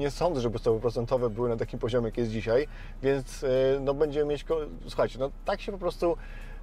[0.00, 2.66] Nie sądzę, żeby stopy procentowe były na takim poziomie, jak jest dzisiaj,
[3.02, 3.48] więc e,
[3.80, 4.44] no, będziemy mieć,
[4.88, 6.16] słuchajcie, no tak się po prostu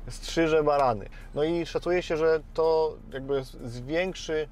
[0.09, 1.09] strzyże barany.
[1.35, 4.47] No i szacuje się, że to jakby zwiększy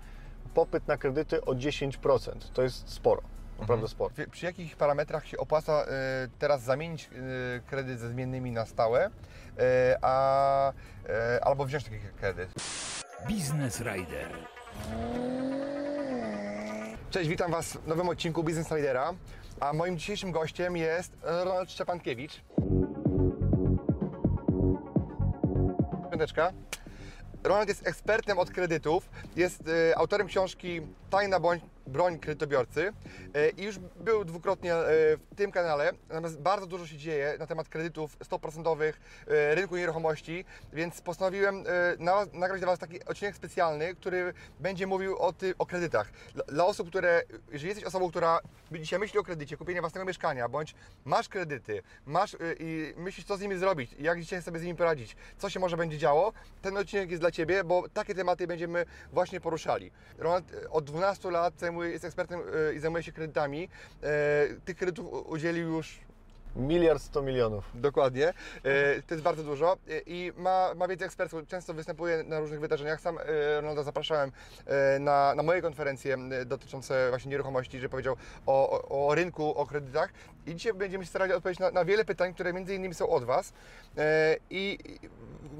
[0.53, 2.31] popyt na kredyty o 10%.
[2.53, 3.21] To jest sporo.
[3.59, 3.87] Naprawdę mhm.
[3.87, 4.13] sporo.
[4.31, 5.87] Przy jakich parametrach się opłaca y,
[6.39, 9.11] teraz zamienić y, kredyt ze zmiennymi na stałe, y,
[10.01, 10.73] a,
[11.41, 12.49] albo wziąć taki kredyt?
[13.29, 14.27] Business Rider.
[17.15, 19.13] Cześć, witam Was w nowym odcinku Business Ridera,
[19.59, 22.41] a moim dzisiejszym gościem jest Ronald Szczepankiewicz.
[26.11, 26.51] Piąteczka.
[27.43, 32.93] Ronald jest ekspertem od kredytów, jest y, autorem książki Tajna bądź broń kredytobiorcy
[33.33, 34.83] e, i już był dwukrotnie e,
[35.17, 38.93] w tym kanale, natomiast bardzo dużo się dzieje na temat kredytów 100%
[39.27, 41.63] e, rynku nieruchomości, więc postanowiłem
[42.33, 46.11] nagrać dla Was taki odcinek specjalny, który będzie mówił o, ty, o kredytach.
[46.47, 48.39] Dla osób, które, jeżeli jesteś osobą, która
[48.71, 53.41] dzisiaj myśli o kredycie, kupienia własnego mieszkania, bądź masz kredyty, masz i myślisz, co z
[53.41, 57.09] nimi zrobić, jak dzisiaj sobie z nimi poradzić, co się może będzie działo, ten odcinek
[57.09, 59.91] jest dla Ciebie, bo takie tematy będziemy właśnie poruszali.
[60.17, 63.69] Ronald od 12 lat zajmuje, jest ekspertem e, i zajmuje się kredytami.
[64.03, 64.07] E,
[64.65, 65.99] tych kredytów udzielił już
[66.55, 67.71] Miliard sto milionów.
[67.73, 68.27] Dokładnie.
[68.27, 68.33] E,
[69.01, 71.45] to jest bardzo dużo i ma, ma wiedzę ekspercką.
[71.45, 73.01] Często występuje na różnych wydarzeniach.
[73.01, 73.17] Sam
[73.55, 74.31] Ronalda zapraszałem
[74.99, 78.15] na, na moje konferencje dotyczące właśnie nieruchomości, że powiedział
[78.45, 80.09] o, o, o rynku, o kredytach.
[80.47, 83.23] I dzisiaj będziemy się starali odpowiedzieć na, na, wiele pytań, które między innymi są od
[83.23, 83.53] Was.
[84.49, 84.79] I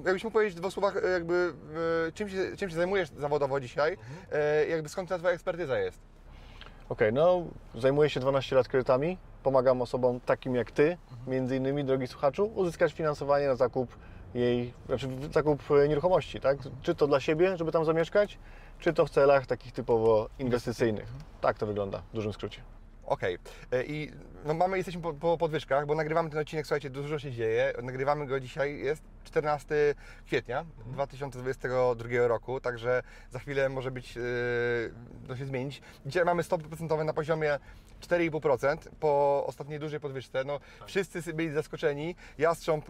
[0.05, 1.53] jakbyś mógł powiedzieć w dwóch słowach, jakby
[2.13, 3.97] czym się, czym się zajmujesz zawodowo dzisiaj,
[4.69, 6.14] jakby skąd ta Twoja ekspertyza jest?
[6.89, 7.43] Okej, okay, no
[7.75, 11.31] zajmuję się 12 lat kredytami, pomagam osobom takim jak Ty, mhm.
[11.31, 13.95] między innymi, drogi słuchaczu, uzyskać finansowanie na zakup
[14.33, 16.57] jej, znaczy zakup nieruchomości, tak?
[16.81, 18.39] Czy to dla siebie, żeby tam zamieszkać,
[18.79, 21.03] czy to w celach takich typowo inwestycyjnych.
[21.03, 21.21] Mhm.
[21.41, 22.61] Tak to wygląda w dużym skrócie.
[23.05, 23.37] Okej.
[23.67, 23.79] Okay.
[23.79, 24.11] E, I
[24.45, 27.73] no mamy, jesteśmy po, po podwyżkach, bo nagrywamy ten odcinek, słuchajcie, dużo się dzieje.
[27.83, 34.23] Nagrywamy go dzisiaj, jest 14 kwietnia 2022 roku, także za chwilę może być, yy,
[35.27, 35.81] to się zmienić.
[36.05, 37.59] Dzisiaj mamy stopy procentowe na poziomie
[38.01, 40.43] 4,5% po ostatniej dużej podwyżce.
[40.43, 40.87] No, tak.
[40.87, 42.15] Wszyscy byli zaskoczeni.
[42.37, 42.85] Jastrząb,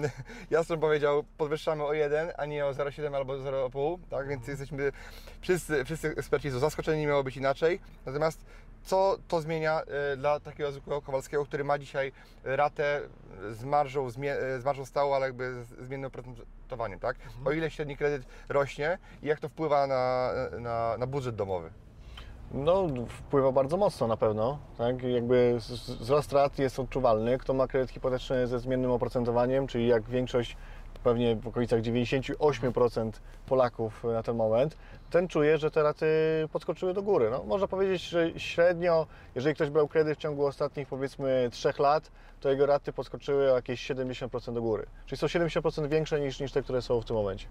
[0.50, 4.28] Jastrząb powiedział, podwyższamy o 1, a nie o 0,7 albo 0,5, tak?
[4.28, 4.58] Więc mhm.
[4.58, 4.92] jesteśmy,
[5.40, 7.80] wszyscy, wszyscy eksperci są zaskoczeni, miało być inaczej.
[8.06, 8.44] Natomiast
[8.82, 12.12] co to zmienia e, dla takiego zwykłego Kowalskiego, który ma dzisiaj
[12.44, 13.00] ratę
[13.52, 17.16] z marżą, z marżą stałą, ale jakby zmiennym oprocentowaniem, tak?
[17.26, 17.46] Mhm.
[17.46, 20.30] O ile średni kredyt rośnie i jak to wpływa na,
[20.60, 21.70] na, na budżet domowy?
[22.54, 24.58] No, wpływa bardzo mocno na pewno.
[24.78, 25.02] Tak?
[25.02, 25.56] Jakby
[26.00, 27.38] wzrost rat jest odczuwalny.
[27.38, 30.56] Kto ma kredyt hipoteczny ze zmiennym oprocentowaniem, czyli jak większość
[31.04, 33.10] pewnie w okolicach 98%
[33.46, 34.76] Polaków na ten moment,
[35.10, 36.06] ten czuje, że te raty
[36.52, 37.30] podskoczyły do góry.
[37.30, 42.10] No, można powiedzieć, że średnio, jeżeli ktoś brał kredyt w ciągu ostatnich powiedzmy 3 lat,
[42.40, 44.86] to jego raty podskoczyły o jakieś 70% do góry.
[45.06, 47.46] Czyli są 70% większe niż, niż te, które są w tym momencie.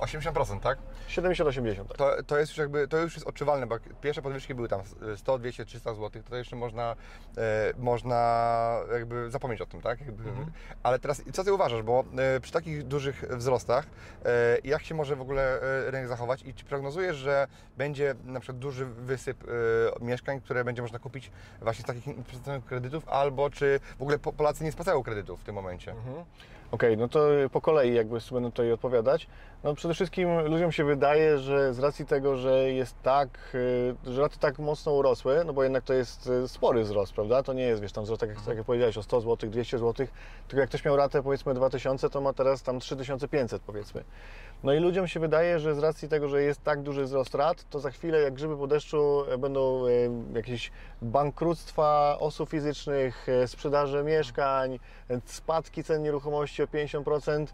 [0.00, 0.78] 80%, tak?
[1.08, 1.96] 70-80, tak.
[1.96, 4.80] To, to jest już jakby, to już jest odczuwalne, bo pierwsze podwyżki były tam
[5.16, 6.96] 100, 200, 300 zł, to jeszcze można,
[7.38, 10.00] e, można jakby zapomnieć o tym, tak?
[10.00, 10.50] Jakby, mhm.
[10.82, 12.04] Ale teraz, co Ty uważasz, bo
[12.36, 13.86] e, przy takich dużych wzrostach,
[14.24, 18.40] e, jak się może w ogóle e, rynek zachować i czy prognozujesz, że będzie na
[18.40, 19.44] przykład duży wysyp
[20.00, 22.04] e, mieszkań, które będzie można kupić właśnie z takich
[22.66, 25.90] kredytów, albo czy w ogóle Polacy nie spłacają kredytów w tym momencie?
[25.90, 26.24] Mhm.
[26.72, 29.26] Okej, okay, no to po kolei jakby będę tutaj odpowiadać.
[29.64, 34.22] No przede wszystkim ludziom się wydaje, że z racji tego, że jest tak, y, że
[34.22, 37.42] raty tak mocno urosły, no bo jednak to jest y, spory wzrost, prawda?
[37.42, 39.78] To nie jest, wiesz, tam wzrost, tak jak, tak jak powiedziałeś, o 100 zł, 200
[39.78, 40.06] zł,
[40.48, 44.04] tylko jak ktoś miał ratę powiedzmy 2000, to ma teraz tam 3500 powiedzmy.
[44.62, 47.64] No i ludziom się wydaje, że z racji tego, że jest tak duży wzrost rat,
[47.70, 49.90] to za chwilę jak grzyby po deszczu e, będą e,
[50.34, 50.70] jakieś
[51.02, 54.78] bankructwa osób fizycznych, e, sprzedaże mieszkań,
[55.24, 57.46] spadki cen nieruchomości o 50%.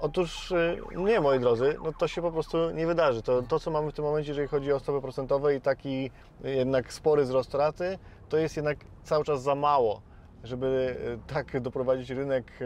[0.00, 0.52] Otóż
[0.96, 3.22] nie, moi drodzy, no to się po prostu nie wydarzy.
[3.22, 6.10] To, to, co mamy w tym momencie, jeżeli chodzi o stopy procentowe i taki
[6.44, 7.98] jednak spory wzrost raty,
[8.28, 10.02] to jest jednak cały czas za mało
[10.44, 10.96] żeby
[11.28, 12.64] e, tak doprowadzić rynek e,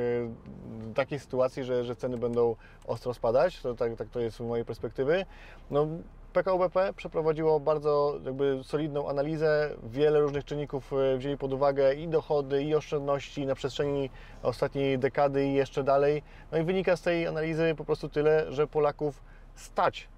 [0.88, 2.56] do takiej sytuacji, że, że ceny będą
[2.86, 3.60] ostro spadać.
[3.60, 5.24] To, tak, tak to jest z mojej perspektywy.
[5.70, 5.86] No,
[6.32, 12.08] PKO BP przeprowadziło bardzo jakby solidną analizę, wiele różnych czynników e, wzięli pod uwagę i
[12.08, 14.10] dochody, i oszczędności na przestrzeni
[14.42, 16.22] ostatniej dekady i jeszcze dalej.
[16.52, 19.22] No i wynika z tej analizy po prostu tyle, że Polaków
[19.54, 20.08] stać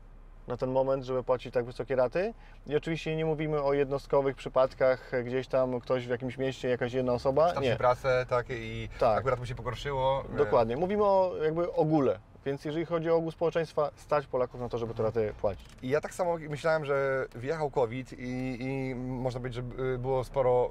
[0.48, 2.34] na ten moment, żeby płacić tak wysokie raty.
[2.66, 6.92] I oczywiście nie mówimy o jednostkowych przypadkach, e, gdzieś tam ktoś w jakimś mieście, jakaś
[6.92, 7.52] jedna osoba.
[7.52, 9.18] Tam Nie, pracę, tak, i Tak.
[9.18, 10.24] akurat mu się pogorszyło.
[10.36, 10.76] dokładnie.
[10.76, 12.18] Mówimy o jakby ogóle.
[12.46, 15.66] Więc jeżeli chodzi o ogół społeczeństwa, stać Polaków na to, żeby te raty płacić.
[15.82, 20.70] I ja tak samo myślałem, że wjechał COVID i, i można powiedzieć, że było sporo,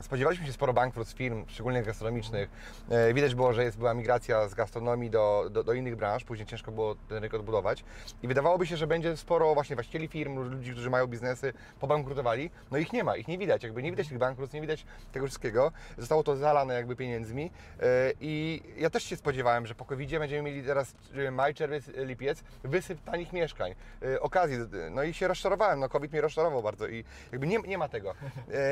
[0.00, 2.50] e, spodziewaliśmy się sporo bankructw firm, szczególnie gastronomicznych.
[2.90, 6.46] E, Widać było, że jest, była migracja z gastronomii do, do, do innych branż, później
[6.46, 7.84] ciężko było ten rynek odbudować.
[8.22, 12.50] I wydawałoby się, że będzie sporo właśnie właścicieli firm, ludzi, którzy mają biznesy, pobankrutowali.
[12.70, 15.26] No ich nie ma, ich nie widać, jakby nie widać tych bankructw, nie widać tego
[15.26, 15.72] wszystkiego.
[15.98, 17.50] Zostało to zalane jakby pieniędzmi.
[17.80, 20.87] E, I ja też się spodziewałem, że po covid będziemy mieli teraz
[21.26, 24.56] e, maj, czerwiec, e, lipiec, wysyp tanich mieszkań, e, okazji.
[24.90, 28.14] No i się rozczarowałem, no COVID mnie rozczarował bardzo i jakby nie, nie ma tego.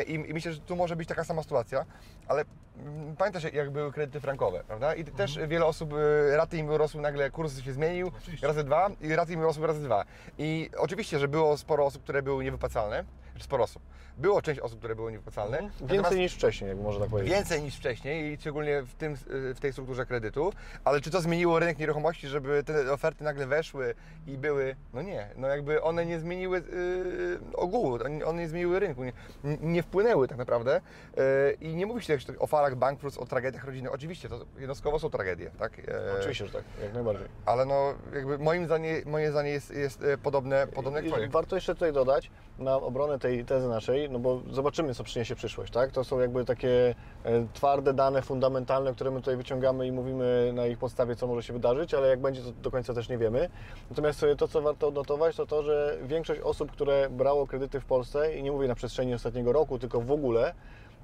[0.07, 1.85] I, I myślę, że tu może być taka sama sytuacja,
[2.29, 2.45] ale
[2.79, 4.95] mm, pamiętasz jak- były kredyty frankowe, prawda?
[4.95, 5.95] I też wiele osób,
[6.37, 8.11] raty im rosły, nagle kurs się zmienił
[8.43, 10.05] razy dwa i raty im rosły razy dwa.
[10.39, 13.05] I oczywiście, że było sporo osób, które były niewypłacalne,
[13.43, 13.83] sporo osób.
[14.19, 15.59] Było część osób, które były niewypłacalne.
[15.63, 17.33] Więcej natomiast- niż wcześniej, jak można tak powiedzieć.
[17.35, 19.17] Więcej niż wcześniej i szczególnie w, tym,
[19.55, 20.53] w tej strukturze kredytu,
[20.85, 23.95] ale czy to zmieniło rynek nieruchomości, żeby te oferty nagle weszły
[24.27, 29.05] i były, no nie, no jakby one nie zmieniły yy, ogółu, one- nie zmieniły rynku,
[29.05, 29.13] nie,
[29.61, 30.81] nie wpłynęły tak naprawdę
[31.17, 31.23] yy,
[31.61, 35.11] i nie mówi się też o falach bankructw, o tragediach rodzinnych, oczywiście to jednostkowo są
[35.11, 35.79] tragedie, tak?
[35.79, 35.85] Yy,
[36.19, 37.27] Oczywiście, że tak, jak najbardziej.
[37.47, 41.31] Ale no jakby moim zdanie, moje zdanie jest, jest yy, podobne, podobne jak.
[41.31, 45.73] Warto jeszcze tutaj dodać na obronę tej tezy naszej, no bo zobaczymy, co przyniesie przyszłość,
[45.73, 45.93] tak?
[45.93, 46.95] To są jakby takie
[47.25, 51.43] e, twarde dane, fundamentalne, które my tutaj wyciągamy i mówimy na ich podstawie, co może
[51.43, 53.49] się wydarzyć, ale jak będzie, to do końca też nie wiemy.
[53.91, 58.37] Natomiast to, co warto odnotować, to to, że większość osób, które brało kredyty w Polsce,
[58.37, 60.55] i nie mówię na przestrzeni ostatniego roku, tylko w ogóle,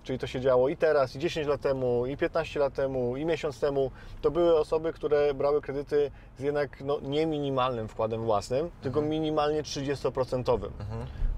[0.02, 3.24] czyli to się działo i teraz, i 10 lat temu, i 15 lat temu, i
[3.24, 3.90] miesiąc temu,
[4.22, 9.62] to były osoby, które brały kredyty z jednak no, nie minimalnym wkładem własnym, tylko minimalnie
[9.62, 10.70] 30%.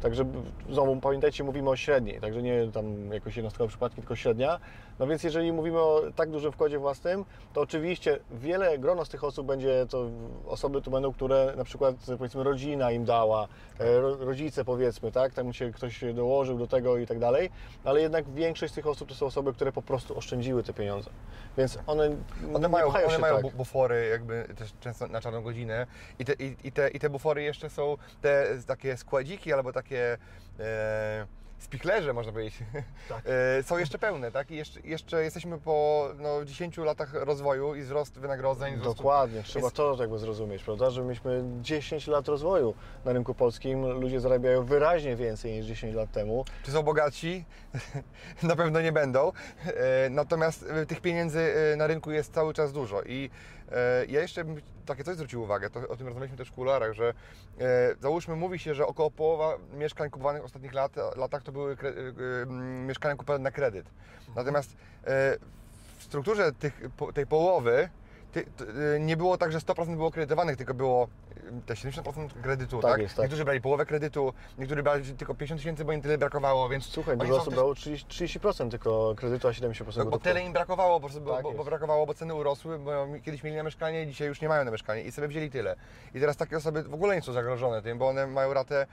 [0.04, 0.24] Także
[0.70, 4.60] znowu pamiętajcie, mówimy o średniej, także nie tam jakoś jednostkowe przypadki, tylko średnia.
[4.98, 9.24] No więc jeżeli mówimy o tak dużym wkładzie własnym, to oczywiście wiele grono z tych
[9.24, 10.10] osób będzie to
[10.46, 13.48] osoby tu będą, które na przykład powiedzmy rodzina im dała,
[13.80, 17.50] e, ro, rodzice powiedzmy, tak, tam się ktoś dołożył do tego i tak dalej,
[17.84, 21.10] ale jednak większość z tych osób to są osoby, które po prostu oszczędziły te pieniądze.
[21.58, 22.10] Więc one,
[22.54, 23.42] One mają, one się mają tak.
[23.42, 25.86] bu- bufory jakby też często na czarną godzinę
[26.18, 29.93] i te, i, i, te, i te bufory jeszcze są te takie składziki albo takie
[29.98, 31.26] e,
[31.58, 32.58] spichlerze można powiedzieć,
[33.08, 33.22] Tak.
[33.58, 34.50] e, są jeszcze pełne, tak?
[34.50, 38.74] I jeszcze, jeszcze jesteśmy po no, 10 latach rozwoju i wzrost wynagrodzeń.
[38.76, 40.90] wzrostu- Dokładnie, trzeba Jest- to jakby zrozumieć, prawda?
[40.90, 42.74] Że mieliśmy 10 lat rozwoju
[43.04, 46.44] na rynku polskim, ludzie zarabiają wyraźnie więcej niż 10 lat temu.
[46.62, 47.44] Czy są bogatsi?
[48.42, 49.32] na pewno nie będą.
[49.66, 51.40] E, Natomiast e, tych pieniędzy
[51.72, 53.02] e, na rynku jest cały czas dużo.
[53.02, 53.30] I
[54.08, 57.14] ja jeszcze bym takie coś zwrócił uwagę, to, o tym rozmawialiśmy też w kularach, że
[57.60, 61.76] e, załóżmy, mówi się, że około połowa mieszkań kupowanych w ostatnich lat, latach to były
[61.76, 62.46] kre, e, e,
[62.86, 63.86] mieszkania kupowane na kredyt.
[64.36, 65.38] Natomiast e,
[65.98, 66.80] w strukturze tych,
[67.14, 67.88] tej połowy
[68.36, 71.33] e, nie było tak, że 100% było kredytowanych, tylko było e,
[71.66, 73.00] te 70% kredytu, Tak tak?
[73.00, 73.22] jest, tak.
[73.22, 77.16] Niektórzy brali połowę kredytu, niektórzy brali tylko 50 tysięcy, bo im tyle brakowało, więc Słuchaj,
[77.18, 80.18] dużo osób też- brało 30%, 30% tylko kredytu, a 70% no, bo gotówką.
[80.18, 83.42] tyle im brakowało, po prostu, bo, Tak bo, bo brakowało, bo ceny urosły, bo kiedyś
[83.42, 85.76] mieli na mieszkanie, dzisiaj już nie mają na mieszkanie i sobie wzięli tyle.
[86.14, 88.86] I teraz takie osoby w ogóle nie są zagrożone tym, bo one mają ratę,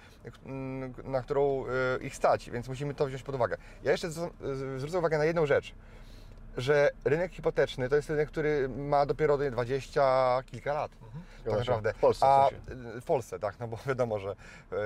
[0.45, 3.57] mm, na którą y, ich stać, więc musimy to wziąć pod uwagę.
[3.83, 4.31] Ja jeszcze z-
[4.77, 5.73] zwrócę uwagę na jedną rzecz,
[6.57, 10.91] że rynek hipoteczny to jest rynek, który ma dopiero 20 kilka lat.
[10.91, 11.59] Tak Zgadza się.
[11.59, 11.93] naprawdę.
[11.93, 13.01] W Polsce w A sensie.
[13.01, 14.35] w Polsce, tak, no bo wiadomo, że
[14.71, 14.77] yy,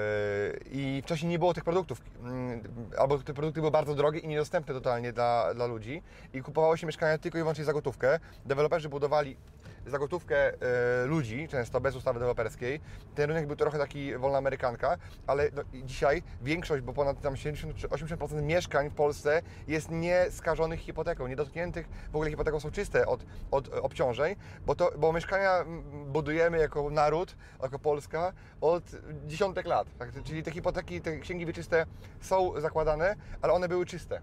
[0.72, 2.62] i wcześniej nie było tych produktów, mm,
[2.98, 6.01] albo te produkty były bardzo drogie i niedostępne totalnie dla, dla ludzi
[6.34, 8.19] i kupowało się mieszkania tylko i wyłącznie za gotówkę.
[8.45, 9.38] Deweloperzy budowali
[9.86, 12.82] za gotówkę e, ludzi, często bez ustawy deweloperskiej.
[13.15, 17.75] Ten rynek był trochę taki wolna amerykanka, ale no, dzisiaj większość, bo ponad tam 70
[17.77, 23.25] czy 80% mieszkań w Polsce jest nieskażonych hipoteką, niedotkniętych w ogóle hipoteką są czyste od,
[23.51, 25.65] od obciążeń, bo, to, bo mieszkania
[26.06, 28.84] budujemy jako naród, jako Polska od
[29.25, 29.88] dziesiątek lat.
[30.00, 30.10] Tak?
[30.24, 31.86] Czyli te hipoteki, te księgi wieczyste
[32.22, 34.22] są zakładane, ale one były czyste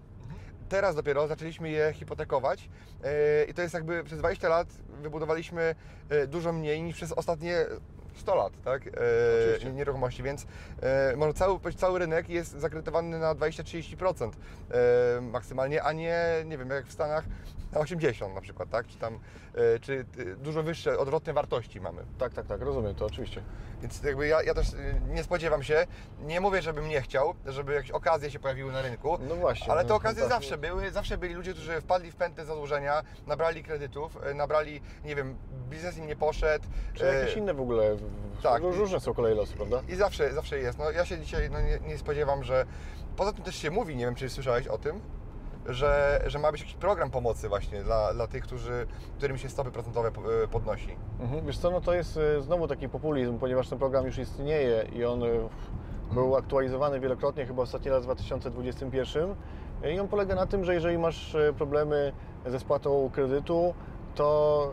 [0.73, 2.69] teraz dopiero zaczęliśmy je hipotekować
[3.03, 3.09] yy,
[3.49, 4.67] i to jest jakby przez 20 lat
[5.01, 5.75] wybudowaliśmy
[6.09, 7.65] yy, dużo mniej niż przez ostatnie
[8.15, 8.81] 100 lat, tak?
[9.63, 10.45] E, nieruchomości, więc
[10.81, 14.31] e, może cały, cały rynek jest zakredytowany na 20-30%
[14.71, 18.87] e, maksymalnie, a nie, nie wiem, jak w Stanach na 80 na przykład, tak?
[18.87, 19.19] Czy tam,
[19.55, 22.05] e, czy e, dużo wyższe, odwrotne wartości mamy.
[22.17, 23.43] Tak, tak, tak, rozumiem to oczywiście.
[23.81, 25.87] Więc jakby ja, ja też e, nie spodziewam się,
[26.21, 29.71] nie mówię, żebym nie chciał, żeby jakieś okazje się pojawiły na rynku, No właśnie.
[29.71, 30.31] ale no, te okazje tak.
[30.31, 35.35] zawsze były, zawsze byli ludzie, którzy wpadli w pętę zadłużenia, nabrali kredytów, nabrali, nie wiem,
[35.69, 36.65] biznes im nie poszedł.
[36.93, 37.97] Czy jakieś inne w ogóle,
[38.43, 38.63] tak.
[38.63, 39.81] różne są koleje losy, prawda?
[39.87, 40.77] I zawsze, zawsze jest.
[40.77, 42.65] No, ja się dzisiaj no, nie, nie spodziewam, że.
[43.15, 45.01] Poza tym też się mówi, nie wiem czy słyszałeś o tym,
[45.65, 49.71] że, że ma być jakiś program pomocy właśnie dla, dla tych, którzy, którym się stopy
[49.71, 50.97] procentowe e, podnosi.
[51.19, 51.45] Mhm.
[51.45, 55.05] Wiesz co, no to jest e, znowu taki populizm, ponieważ ten program już istnieje i
[55.05, 55.27] on e,
[56.11, 59.35] był aktualizowany wielokrotnie, chyba ostatni raz w 2021
[59.95, 62.13] i on polega na tym, że jeżeli masz problemy
[62.45, 63.73] ze spłatą kredytu,
[64.15, 64.71] to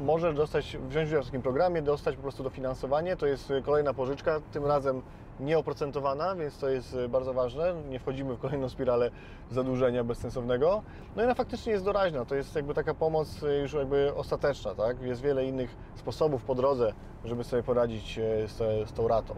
[0.00, 4.40] możesz dostać, wziąć udział w takim programie, dostać po prostu dofinansowanie, to jest kolejna pożyczka,
[4.52, 5.02] tym razem
[5.40, 9.10] nieoprocentowana, więc to jest e, bardzo ważne, nie wchodzimy w kolejną spiralę
[9.50, 10.82] zadłużenia bezsensownego.
[11.16, 14.74] No i ona faktycznie jest doraźna, to jest jakby taka pomoc e, już jakby ostateczna,
[14.74, 15.02] tak?
[15.02, 16.92] Jest wiele innych sposobów po drodze,
[17.24, 19.34] żeby sobie poradzić e, z, te- z tą ratą.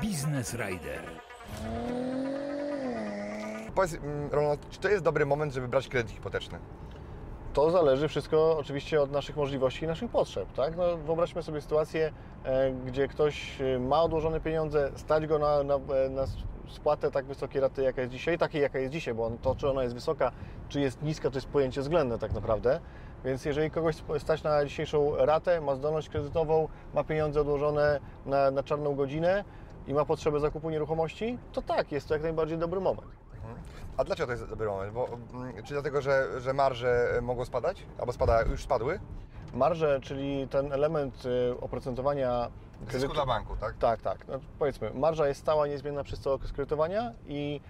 [0.00, 1.00] Biznes Rider.
[3.74, 6.58] Powiedz, mm, Ronald, czy to jest dobry moment, żeby brać kredyt hipoteczny?
[7.52, 10.76] To zależy wszystko oczywiście od naszych możliwości i naszych potrzeb, tak?
[10.76, 12.12] No, wyobraźmy sobie sytuację,
[12.44, 16.24] e, gdzie ktoś e, ma odłożone pieniądze, stać go na, na, e, na
[16.68, 19.70] spłatę tak wysokiej raty, jaka jest dzisiaj, takiej, jaka jest dzisiaj, bo on, to, czy
[19.70, 20.32] ona jest wysoka,
[20.68, 22.80] czy jest niska, to jest pojęcie względne tak naprawdę.
[23.24, 28.62] Więc jeżeli kogoś stać na dzisiejszą ratę, ma zdolność kredytową, ma pieniądze odłożone na, na
[28.62, 29.44] czarną godzinę
[29.86, 33.20] i ma potrzebę zakupu nieruchomości, to tak, jest to jak najbardziej dobry moment.
[34.00, 34.92] A dlaczego to jest dobry moment?
[34.94, 37.82] Bo, mm, czy dlatego, że, że marże mogą spadać?
[37.98, 39.00] Albo spada, już spadły?
[39.54, 42.50] Marże, czyli ten element y, oprocentowania
[42.90, 43.76] Zysku dla banku, tak?
[43.78, 44.28] Tak, tak.
[44.28, 47.60] No, powiedzmy, marża jest stała, niezmienna przez cały okres kredytowania i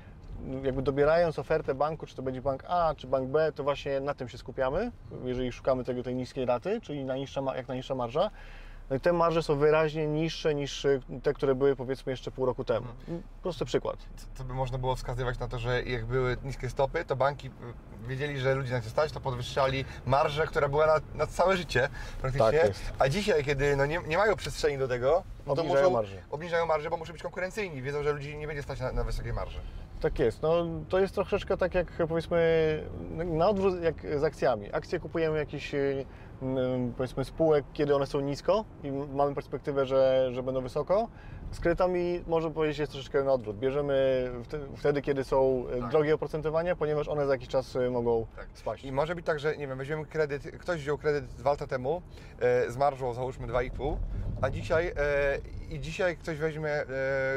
[0.62, 4.14] jakby dobierając ofertę banku, czy to będzie bank A, czy bank B, to właśnie na
[4.14, 4.92] tym się skupiamy,
[5.24, 8.30] jeżeli szukamy tego, tej niskiej raty, czyli najniższa, jak najniższa marża.
[8.90, 12.46] No i te marże są wyraźnie niższe niż y, te, które były powiedzmy jeszcze pół
[12.46, 12.86] roku temu.
[13.42, 13.96] Prosty przykład.
[14.34, 18.08] Co by można było wskazywać na to, że jak były niskie stopy, to banki y,
[18.08, 21.88] wiedzieli, że ludzi na to stać, to podwyższali marżę, która była na, na całe życie
[22.20, 22.58] praktycznie.
[22.60, 22.72] Tak.
[22.98, 26.22] A dzisiaj, kiedy no nie, nie mają przestrzeni do tego, no to Obniżają muszą, marże.
[26.30, 27.82] obniżają marże, bo muszą być konkurencyjni.
[27.82, 29.60] Wiedzą, że ludzi nie będzie stać na, na wysokie marże.
[30.00, 30.42] Tak jest.
[30.42, 32.40] No, to jest troszeczkę tak jak powiedzmy
[33.24, 34.74] na odwrót jak z akcjami.
[34.74, 36.06] Akcje kupujemy jakichś y,
[36.96, 41.08] powiedzmy spółek, kiedy one są nisko i mamy perspektywę, że, że będą wysoko.
[41.50, 43.56] Z kredytami można powiedzieć jest troszeczkę na odwrót.
[43.58, 44.30] Bierzemy
[44.76, 45.90] wtedy, kiedy są y, Tak.
[45.90, 48.46] drogie oprocentowania, ponieważ one za jakiś czas y, mogą Tak.
[48.54, 48.84] spaść.
[48.84, 52.02] I może być tak, że nie wiem, weźmiemy kredyt, ktoś wziął kredyt dwa lata temu
[52.40, 53.96] e, z marżą załóżmy 2,5,
[54.42, 54.92] a dzisiaj e,
[55.70, 56.86] i dzisiaj ktoś weźmie e,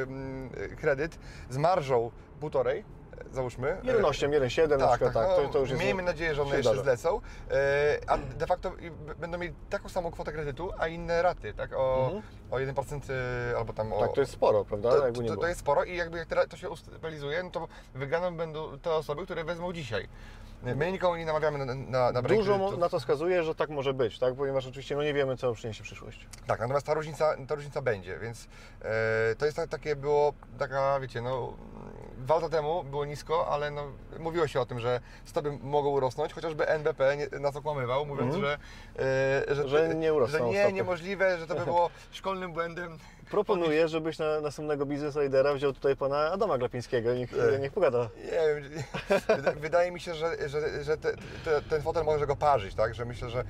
[0.01, 1.19] mm, kredyt
[1.49, 2.83] z marżą półtorej, e,
[3.31, 3.69] załóżmy.
[3.69, 5.27] e, 1,8, 1,7 na przykład, tak.
[5.27, 5.81] no, to, to już jest...
[5.81, 6.83] miejmy nadzieję, że one jeszcze zdarza.
[6.83, 8.71] zlecą, e, a de facto
[9.19, 11.73] będą mieli taką samą kwotę kredytu, a inne raty, tak?
[11.75, 12.23] O, Mhm.
[12.51, 12.99] o 1%
[13.53, 13.99] e, albo tam o...
[13.99, 14.89] Tak, to jest sporo, prawda?
[14.89, 18.79] to, to, to jest sporo i jakby jak to się ustabilizuje, no to wygraną będą
[18.79, 20.07] te osoby, które wezmą dzisiaj.
[20.63, 22.77] My nikogo nie namawiamy na, na, na Dużo kredytu.
[22.77, 24.35] na to wskazuje, że tak może być, tak?
[24.35, 26.27] ponieważ oczywiście no nie wiemy, co przyniesie przyszłość.
[26.47, 28.47] Tak, natomiast ta różnica, ta różnica będzie, więc
[28.81, 31.53] e, to jest tak, takie było, taka wiecie, no
[32.17, 33.83] dwa lata temu było nisko, ale no,
[34.19, 38.57] mówiło się o tym, że stopy mogą urosnąć, chociażby NBP nie, nas okłamywał, mówiąc, Mhm.
[38.97, 39.03] że,
[39.51, 40.73] e, że, Że nie urosną że nie, stopy.
[40.73, 42.97] niemożliwe, że to by było szkolnym błędem.
[43.33, 47.61] Proponuję, żebyś na następnego Business Lidera wziął tutaj pana Adama Glapińskiego, niech, Tak.
[47.61, 48.09] niech pogada.
[48.25, 48.83] Nie wiem,
[49.37, 51.13] wyda- wydaje mi się, że, że, że te,
[51.45, 52.95] te, ten fotel może go parzyć, tak?
[52.95, 53.43] Że myślę, że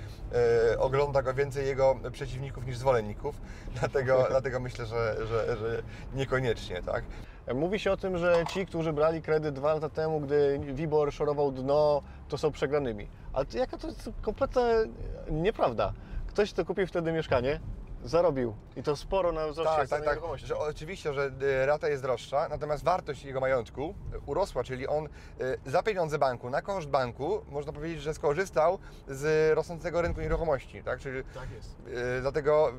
[0.71, 3.35] e, ogląda go więcej jego przeciwników niż zwolenników,
[3.79, 7.03] dlatego, dlatego myślę, że, że, że niekoniecznie, tak?
[7.55, 11.51] Mówi się o tym, że ci, którzy brali kredyt dwa lata temu, gdy WIBOR szorował
[11.51, 13.07] dno, to są przegranymi.
[13.33, 14.61] Ale to jaka to jest kompletna
[15.31, 15.93] nieprawda.
[16.27, 17.59] Ktoś, kto kupił wtedy mieszkanie,
[18.03, 20.09] zarobił i to sporo na wzroście Tak, tak, tak.
[20.15, 20.47] nieruchomości.
[20.47, 25.05] Że oczywiście, że y, rata jest droższa, natomiast wartość jego majątku y, urosła, czyli on
[25.05, 25.09] y,
[25.65, 30.99] za pieniądze banku, na koszt banku, można powiedzieć, że skorzystał z rosnącego rynku nieruchomości, tak?
[30.99, 31.75] Czyli Tak jest.
[32.21, 32.71] dlatego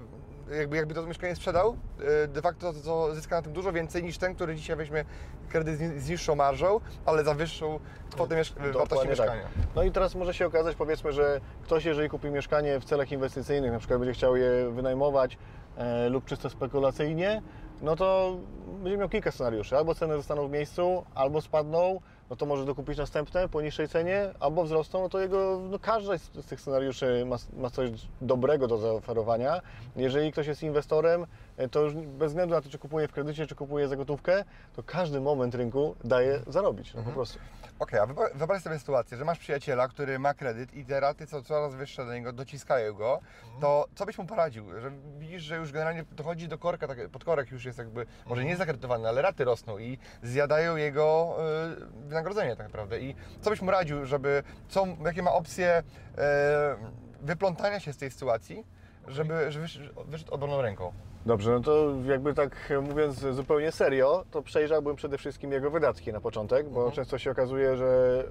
[0.51, 1.77] jakby, jakby to mieszkanie sprzedał,
[2.25, 5.05] y, de facto to, to zyska na tym dużo więcej niż ten, który dzisiaj weźmie
[5.49, 9.43] kredyt z, niższą marżą, ale za wyższą kwotę wartości Dokładnie mieszkania.
[9.43, 9.51] Tak.
[9.77, 13.73] No i teraz może się okazać, powiedzmy, że ktoś, jeżeli kupi mieszkanie w celach inwestycyjnych,
[13.73, 15.39] na przykład będzie chciał je wynajmować
[15.77, 17.43] e, lub czysto spekulacyjnie,
[17.83, 18.37] no to
[18.83, 19.77] będzie miał kilka scenariuszy.
[19.77, 24.31] Albo ceny zostaną w miejscu, albo spadną, no to może dokupić następne po niższej cenie,
[24.41, 27.91] albo wzrosną, no to jego, no każdy z, z tych scenariuszy ma, ma coś
[28.21, 29.61] dobrego do zaoferowania.
[29.97, 31.27] Jeżeli ktoś jest inwestorem,
[31.57, 34.45] e, to już bez względu na to, czy kupuje w kredycie, czy kupuje za gotówkę,
[34.77, 37.39] to każdy moment rynku daje zarobić, no po prostu.
[37.79, 41.43] Okej, a wyobraź- sobie sytuację, że masz przyjaciela, który ma kredyt i te raty są
[41.43, 43.21] coraz wyższe do niego, dociskają go,
[43.61, 44.81] to co byś mu poradził?
[44.81, 48.57] Że widzisz, że już generalnie dochodzi do korka, tak, podkorek już jest jakby, może nie
[48.57, 51.37] zakredytowany, ale raty rosną i zjadają jego
[52.09, 53.01] y, wynagrodzenie tak naprawdę.
[53.01, 56.21] I co byś mu radził, żeby, co, jakie ma opcje y,
[57.23, 58.65] wyplątania się z tej sytuacji,
[59.09, 59.67] żeby, żeby
[60.07, 60.93] wyszedł, obronną ręką?
[61.27, 66.21] Dobrze, no to jakby tak mówiąc zupełnie serio, to przejrzałbym przede wszystkim jego wydatki na
[66.21, 68.25] początek, bo często się okazuje, że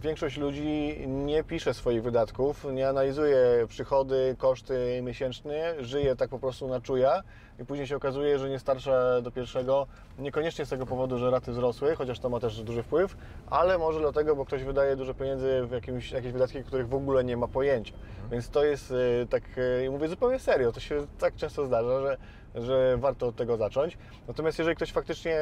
[0.00, 6.68] większość ludzi nie pisze swoich wydatków, nie analizuje przychody, koszty miesięcznie, żyje tak po prostu
[6.68, 7.22] na czuja
[7.58, 9.86] i później się okazuje, że nie starsza do pierwszego,
[10.18, 13.16] niekoniecznie z tego powodu, że raty wzrosły, chociaż to ma też duży wpływ,
[13.50, 17.24] ale może dlatego, bo ktoś wydaje dużo pieniędzy w jakimś, jakieś wydatki, których w ogóle
[17.24, 17.94] nie ma pojęcia.
[18.30, 22.16] Więc to jest y, tak, y, mówię zupełnie serio, to się tak często zdarza, że,
[22.54, 23.98] że warto od tego zacząć.
[24.28, 25.40] Natomiast jeżeli ktoś faktycznie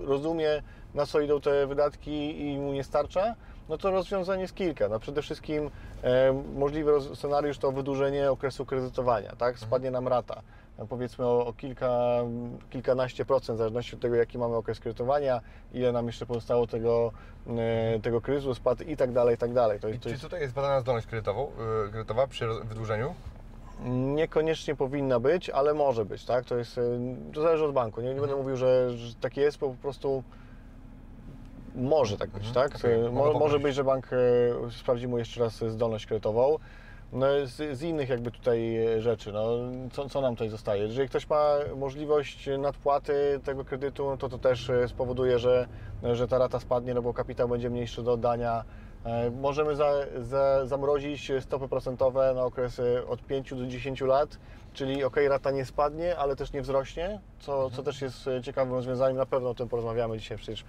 [0.00, 0.62] rozumie,
[0.94, 3.34] na co idą te wydatki i mu nie starcza,
[3.68, 4.88] no to rozwiązań jest kilka.
[4.88, 5.70] No przede wszystkim
[6.02, 9.58] e, możliwy scenariusz to wydłużenie okresu kredytowania, tak?
[9.58, 10.42] Spadnie nam rata.
[10.82, 12.18] No powiedzmy o, o kilka,
[12.70, 15.40] kilkanaście procent, w zależności od tego, jaki mamy okres kredytowania,
[15.72, 17.12] ile nam jeszcze pozostało tego,
[17.46, 19.80] e, tego kryzysu, spadł i tak dalej, i tak dalej.
[19.80, 21.50] To, I to czy jest tutaj jest badana zdolność kredytową,
[21.86, 23.14] y, kredytowa przy wydłużeniu?
[24.14, 26.44] Niekoniecznie powinna być, ale może być, tak?
[26.44, 26.82] To jest, y,
[27.34, 28.00] to zależy od banku.
[28.00, 30.22] Nie, nie będę mówił, że, że tak jest, bo po prostu
[31.74, 32.76] może tak być, tak?
[32.76, 33.04] okej.
[33.04, 34.08] Y, Mogę Mo, może być, że bank
[34.80, 36.58] sprawdzi mu jeszcze raz zdolność kredytową.
[37.12, 39.48] No, z, z innych jakby tutaj y, rzeczy, no,
[39.92, 40.82] co, co nam tutaj zostaje?
[40.82, 45.68] Jeżeli ktoś ma możliwość nadpłaty tego kredytu, no to to też y, spowoduje, że,
[46.12, 48.64] że ta rata spadnie, no bo kapitał będzie mniejszy do oddania.
[49.04, 54.38] E, Możemy za, za, zamrozić stopy procentowe na okresy od 5 do 10 lat,
[54.72, 58.74] czyli ok, rata nie spadnie, ale też nie wzrośnie, co, co też jest e, ciekawym
[58.74, 59.16] rozwiązaniem.
[59.16, 60.64] Na pewno o tym porozmawiamy dzisiaj, przecież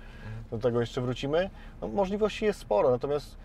[0.51, 1.49] do tego jeszcze wrócimy.
[1.81, 3.37] No, możliwości jest sporo, natomiast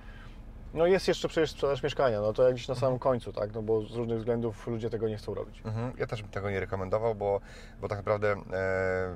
[0.74, 3.62] no jest jeszcze przecież sprzedaż mieszkania, no to jak gdzieś na samym końcu, tak, no
[3.62, 5.62] bo z różnych względów ludzie tego nie chcą robić.
[5.64, 5.92] Mhm.
[5.98, 7.40] Ja też bym tego nie rekomendował, bo,
[7.80, 9.14] bo tak naprawdę e,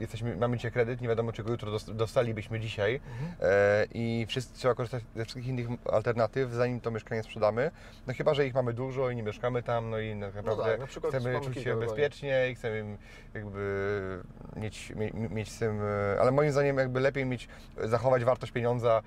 [0.00, 3.00] jesteśmy, mamy dzisiaj kredyt, nie wiadomo czego jutro dos- dostalibyśmy dzisiaj
[3.40, 7.70] e, i wszyscy, trzeba korzystać ze wszystkich innych alternatyw, zanim to mieszkanie sprzedamy.
[8.06, 10.80] No chyba, że ich mamy dużo i nie mieszkamy tam, no i tak naprawdę tak,
[10.80, 12.96] na przykład chcemy czuć się bezpiecznie i chcemy
[13.34, 14.22] jakby
[14.56, 17.48] mieć, mie, mieć z tym, e, ale moim zdaniem jakby lepiej mieć,
[17.84, 19.02] zachować wartość pieniądza e,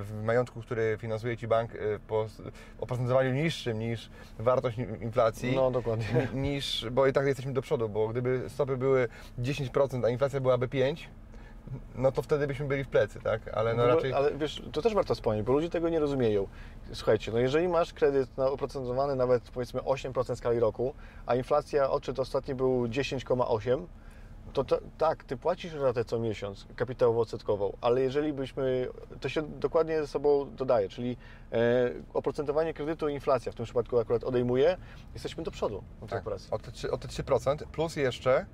[0.00, 2.26] w majątku, który finansuje Ci bank e, po
[2.80, 6.06] oprocentowaniu niższym niż wartość in- inflacji No dokładnie.
[6.34, 10.40] ni- niż, bo i tak jesteśmy do przodu, bo gdyby stopy były 10%, a inflacja
[10.40, 10.96] byłaby 5%,
[11.94, 13.48] no to wtedy byśmy byli w plecy, tak?
[13.54, 14.12] Ale no ogóle- raczej...
[14.12, 16.46] Ale wiesz, to też warto wspomnieć, bo ludzie tego nie rozumieją.
[16.92, 20.94] Słuchajcie, no jeżeli masz kredyt na oprocentowany nawet powiedzmy 8% skali roku,
[21.26, 23.86] a inflacja odczyt ostatni był 10,8%,
[24.52, 28.88] to, to tak, ty płacisz ratę co miesiąc kapitałowo-odsetkową, ale jeżeli byśmy,
[29.20, 31.16] to się dokładnie ze sobą dodaje, czyli
[31.52, 31.56] e,
[32.14, 34.76] oprocentowanie kredytu i inflacja w tym przypadku akurat odejmuje,
[35.14, 38.46] jesteśmy do przodu Tak, o te, trzy- o te 3%, plus jeszcze,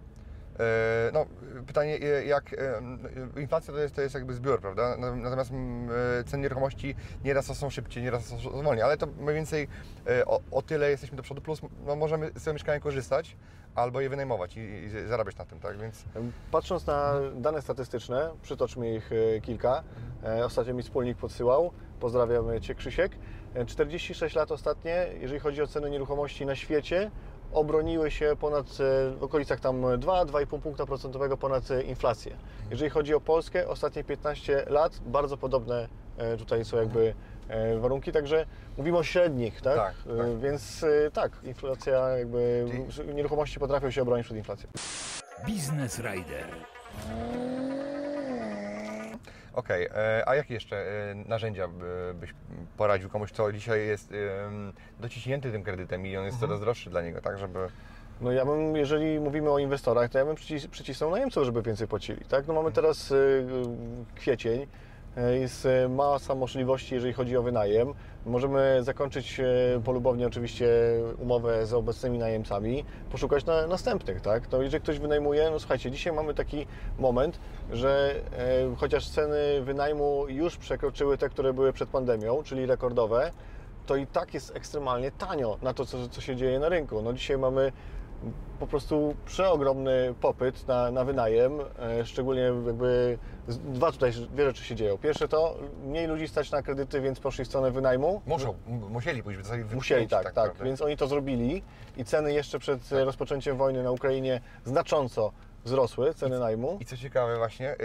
[1.13, 1.27] no
[1.67, 4.97] pytanie e, jak, e, inflacja to jest, to jest jakby zbiór, prawda?
[4.97, 6.95] Na- Natomiast e, ceny nieruchomości
[7.25, 9.69] nieraz są szybciej, nieraz są wolniej, ale to mniej więcej
[10.07, 13.37] e, o, o tyle jesteśmy do przodu, plus no, możemy z tego mieszkania korzystać
[13.75, 15.79] albo je wynajmować i, i zarabiać na tym, tak?
[15.79, 16.05] Więc
[16.51, 19.83] Patrząc na dane statystyczne, przytoczmy ich e, kilka.
[20.25, 21.73] E, Ostatnio mi wspólnik podsyłał.
[22.01, 23.13] Pozdrawiam Cię Krzysiek.
[23.55, 27.11] E, 46 lat ostatnie, jeżeli chodzi o ceny nieruchomości na świecie,
[27.53, 32.37] obroniły się ponad, e, w okolicach tam 2-2,5 punkta procentowego ponad e, inflację.
[32.71, 35.89] Jeżeli chodzi o Polskę, ostatnie 15 lat, bardzo podobne
[36.19, 37.15] e, tutaj są jakby
[37.81, 38.47] warunki, także
[38.79, 39.77] mówimy o średnich, tak?
[39.77, 40.39] Tak, tak.
[40.39, 42.67] Więc tak, inflacja jakby,
[43.15, 44.69] nieruchomości potrafią się obronić przed inflacją.
[45.47, 46.47] Biznes Rider.
[49.55, 52.35] Okej, e, a jakie jeszcze e, narzędzia by- byś
[52.77, 54.13] poradził komuś, kto dzisiaj jest
[55.01, 57.59] dociśnięty tym kredytem i on jest coraz droższy dla niego, tak, żeby...
[58.21, 61.89] No ja bym, jeżeli mówimy o inwestorach, to ja bym przycis- przycisnął najemców, żeby więcej
[61.89, 62.47] płacili, tak?
[62.47, 64.67] No mamy teraz y, y, kwiecień,
[65.17, 67.95] jest y, masa możliwości, jeżeli chodzi o wynajem.
[68.27, 70.69] Możemy zakończyć y, polubownie oczywiście
[71.19, 74.53] umowę z obecnymi najemcami, poszukać na, następnych, tak?
[74.53, 76.67] No jeżeli ktoś wynajmuje, no słuchajcie, dzisiaj mamy taki
[76.99, 77.41] moment,
[77.73, 78.15] że
[78.73, 83.33] y, chociaż ceny wynajmu już przekroczyły te, które były przed pandemią, czyli rekordowe,
[83.87, 87.03] to i tak jest ekstremalnie tanio na to, co, co się dzieje na rynku.
[87.03, 87.73] No dzisiaj mamy
[88.61, 94.75] po prostu przeogromny popyt na, na wynajem, e, szczególnie jakby dwa tutaj dwie rzeczy się
[94.75, 94.99] dzieją.
[94.99, 98.23] Pierwsze to mniej ludzi stać na kredyty, więc poszli w stronę wynajmu.
[98.27, 100.65] Muszą, musieli pójść, zostali Musieli, tak, tak, naprawdę.
[100.65, 101.63] Więc oni to zrobili
[101.97, 105.33] i ceny jeszcze przed e, rozpoczęciem wojny na Ukrainie znacząco
[105.65, 106.77] wzrosły, ceny najmu.
[106.81, 107.77] I co ciekawe właśnie,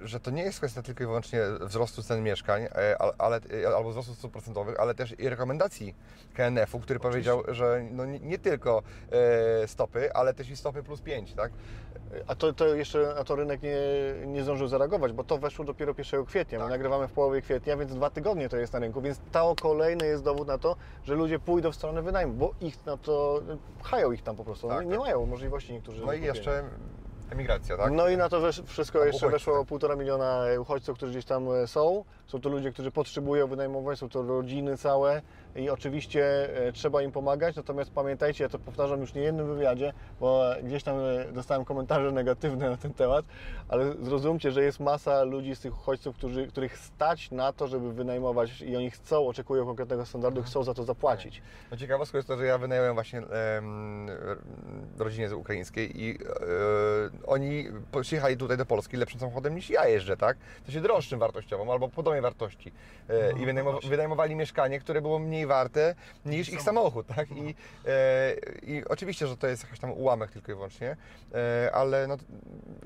[0.00, 3.40] yy, że to nie jest kwestia tylko i wyłącznie wzrostu cen mieszkań, yy, al- ale,
[3.50, 5.94] yy, albo wzrostu stóp procentowych, ale też i rekomendacji
[6.34, 8.82] KNF-u, który powiedział, że no nie, nie tylko
[9.60, 11.52] yy, stopy, ale też i stopy plus 5, tak?
[12.26, 13.76] A to, to jeszcze na to rynek nie,
[14.26, 16.58] nie zdążył zareagować, bo to weszło dopiero 1 kwietnia.
[16.58, 16.70] My Tak.
[16.70, 20.22] nagrywamy w połowie kwietnia, więc dwa tygodnie to jest na rynku, więc to kolejny jest
[20.24, 23.42] dowód na to, że ludzie pójdą w stronę wynajmu, bo ich na to
[23.82, 24.68] pchają ich tam po prostu.
[24.68, 25.00] Tak, nie tak.
[25.00, 26.06] mają możliwości niektórzy.
[26.06, 26.64] No i jeszcze
[27.32, 27.92] emigracja, tak?
[27.92, 29.68] No i na to wesz- wszystko Tam jeszcze uchodźcy, weszło tak.
[29.68, 32.04] półtora miliona uchodźców, którzy gdzieś tam e, są.
[32.26, 35.22] Są to ludzie, którzy potrzebują wynajmować, są to rodziny całe
[35.56, 37.56] i oczywiście e, trzeba im pomagać.
[37.56, 42.12] Natomiast pamiętajcie, ja to powtarzam już nie jednym wywiadzie, bo gdzieś tam e, dostałem komentarze
[42.22, 43.24] negatywne na ten temat,
[43.68, 47.92] ale zrozumcie, że jest masa ludzi z tych uchodźców, którzy, których stać na to, żeby
[47.92, 51.42] wynajmować i oni chcą, oczekują konkretnego standardu i chcą za to zapłacić.
[51.70, 54.08] No ciekawostką jest to, że ja wynająłem właśnie em,
[54.98, 56.26] rodzinie z ukraińskiej i e,
[57.26, 57.64] oni
[58.02, 60.36] przyjechali tutaj do Polski lepszym samochodem niż ja jeżdżę, tak?
[60.62, 62.72] W sensie droższym wartościowo albo podobnej wartości.
[63.08, 65.94] E, I wynajmowa- wynajmowali mieszkanie, które było mniej warte
[66.26, 67.30] niż ich samochód, tak?
[67.30, 67.54] I,
[67.86, 70.96] e, I oczywiście, że to jest jakiś tam ułamek tylko i wyłącznie,
[71.34, 72.16] e, ale no,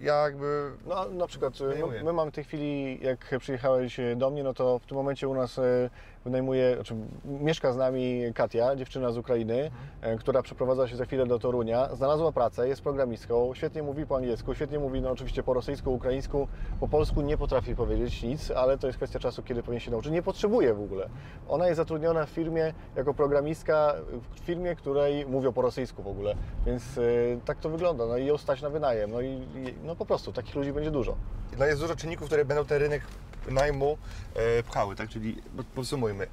[0.02, 1.98] ja jakby No na przykład e, Wynajmuję.
[1.98, 4.96] my, my mamy w tej chwili, jak przyjechałeś e, do mnie, no to w tym
[4.96, 5.90] momencie u nas e,
[6.26, 11.26] wynajmuje, znaczy mieszka z nami Katia, dziewczyna z Ukrainy, e, która przeprowadza się za chwilę
[11.26, 15.54] do Torunia, znalazła pracę, jest programistką, świetnie mówi po angielsku, świetnie mówi no oczywiście po
[15.54, 16.48] rosyjsku, ukraińsku,
[16.80, 20.12] po polsku nie potrafi powiedzieć nic, ale to jest kwestia czasu, kiedy powinien się nauczyć.
[20.12, 21.08] Nie potrzebuje w ogóle.
[21.48, 23.94] Ona jest zatrudniona w firmie jako programistka,
[24.34, 26.34] w firmie, której mówią po rosyjsku w ogóle,
[26.66, 27.02] więc e,
[27.44, 28.06] tak to wygląda.
[28.06, 29.10] No i ją stać na wynajem.
[29.10, 31.16] No i i- no po prostu takich ludzi będzie dużo.
[31.58, 33.02] no jest dużo czynników, które będą ten rynek
[33.48, 33.98] najmu
[34.34, 35.08] e, pchały, tak?
[35.08, 35.42] Czyli
[35.74, 36.26] podsumujmy.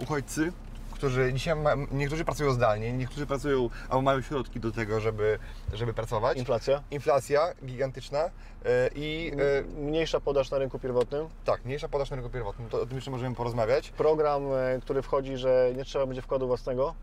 [0.00, 0.52] Uchodźcy,
[0.92, 5.38] którzy dzisiaj ma, niektórzy pracują zdalnie, niektórzy pracują albo mają środki do tego, żeby,
[5.72, 6.38] żeby pracować.
[6.38, 6.82] Inflacja.
[6.90, 8.30] Inflacja gigantyczna e,
[8.94, 9.32] i
[9.78, 11.26] e, Mniejsza podaż na rynku pierwotnym.
[11.44, 13.90] tak, mniejsza podaż na rynku pierwotnym, to o tym jeszcze możemy porozmawiać.
[13.90, 14.42] Program,
[14.82, 16.94] który wchodzi, że nie trzeba będzie wkładu własnego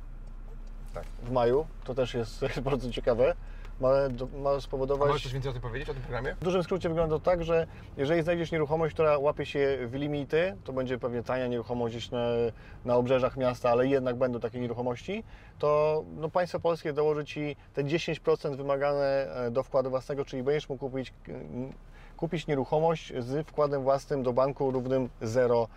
[0.93, 1.03] Tak.
[1.23, 1.65] w maju.
[1.83, 3.35] To też jest bardzo ciekawe.
[3.79, 3.95] Ma, ma
[4.33, 5.23] A możesz spowodować...
[5.23, 6.35] coś więcej o tym powiedzieć, o tym programie?
[6.35, 10.55] W dużym skrócie wygląda to tak, że jeżeli znajdziesz nieruchomość, która łapie się w limity,
[10.63, 12.25] to będzie pewnie tania nieruchomość gdzieś na,
[12.85, 15.23] na obrzeżach miasta, ale jednak będą takie nieruchomości,
[15.59, 20.69] to no, państwo polskie dołoży Ci te 10% wymagane e, do wkładu własnego, czyli będziesz
[20.69, 21.73] mógł kupić, mm,
[22.17, 25.67] kupić nieruchomość z wkładem własnym do banku równym 0%.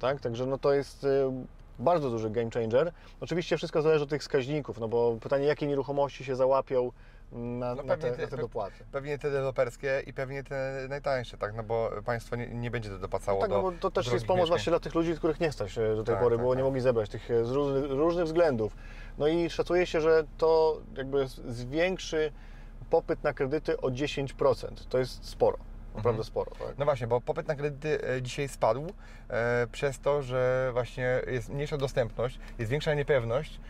[0.00, 0.20] Tak?
[0.20, 1.32] Także no, to jest e,
[1.80, 2.92] bardzo duży game changer.
[3.20, 6.92] Oczywiście wszystko zależy od tych wskaźników, no bo pytanie, jakie nieruchomości się załapią
[7.32, 8.84] na, No na, te, te- na te dopłaty.
[8.92, 11.54] Pewnie te deweloperskie i pewnie te najtańsze, tak?
[11.54, 14.48] No bo państwo nie, nie będzie dopłacało Tak, do no bo to też jest pomoc
[14.48, 16.58] właśnie dla tych ludzi, których nie stać e, do tej Tak, pory, tak, bo nie
[16.58, 16.64] tak.
[16.64, 18.76] mogli zebrać tych e, z różnych, różnych względów.
[19.18, 22.32] No i szacuje się, że to jakby zwiększy
[22.90, 24.66] popyt na kredyty o 10%.
[24.88, 25.58] To jest sporo,
[26.00, 26.50] naprawdę sporo.
[26.50, 26.78] Tak?
[26.78, 28.92] No właśnie, bo popyt na kredyty e, dzisiaj spadł
[29.28, 33.60] e, przez to, że właśnie jest mniejsza dostępność, jest większa niepewność.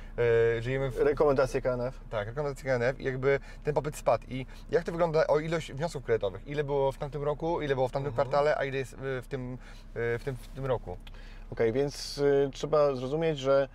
[0.59, 2.01] E, żyjemy w Rekomendacje KNF.
[2.11, 4.25] tak, rekomendacji KNF i jakby ten popyt spadł.
[4.29, 6.47] I jak to wygląda o ilość wniosków kredytowych?
[6.47, 9.27] Ile było w tamtym roku, ile było w tamtym kwartale, a ile jest e, w
[9.29, 9.59] tym,
[9.95, 10.97] e, w tym, w tym roku?
[11.53, 13.69] Okej, więc y, trzeba zrozumieć, że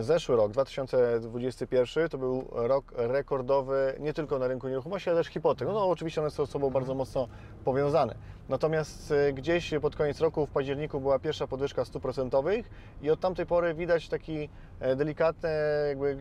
[0.00, 5.68] zeszły rok, 2021, to był rok rekordowy nie tylko na rynku nieruchomości, ale też hipotek.
[5.68, 7.28] No, no oczywiście one są ze sobą bardzo mocno
[7.64, 8.14] powiązane.
[8.48, 12.70] Natomiast e, gdzieś pod koniec roku, w październiku była pierwsza podwyżka stóp procentowych
[13.02, 14.48] i od tamtej pory widać taki
[14.80, 15.50] e, delikatne
[15.88, 16.18] jakby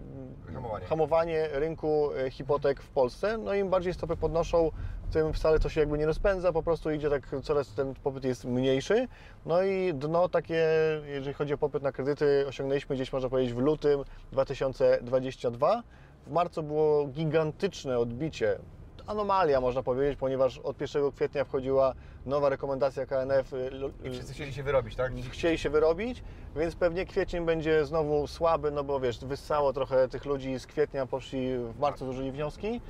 [0.54, 0.86] Hamowanie.
[0.86, 3.38] hamowanie rynku e, hipotek w Polsce.
[3.38, 4.72] No im bardziej stopy podnoszą,
[5.12, 8.46] tym wcale to się jakby nie rozpędza, po prostu idzie tak coraz ten popyt jest
[8.46, 9.08] mniejszy.
[9.46, 10.68] No i dno takie,
[11.06, 15.84] jeżeli chodzi o popyt na kredyty, osiągnęliśmy gdzieś można powiedzieć w lutym 2022.
[16.28, 18.60] W marcu było gigantyczne odbicie.
[19.08, 21.94] Anomalia można powiedzieć, ponieważ od 1 kwietnia wchodziła
[22.26, 23.54] nowa rekomendacja KNF.
[23.54, 23.70] y,
[24.04, 25.12] I wszyscy chcieli się wyrobić, tak?
[25.32, 26.24] chcieli się wyrobić,
[26.56, 31.06] więc pewnie kwiecień będzie znowu słaby, no bo wiesz, wyssało trochę tych ludzi z kwietnia,
[31.06, 32.82] poszli w marcu, złożyli wnioski.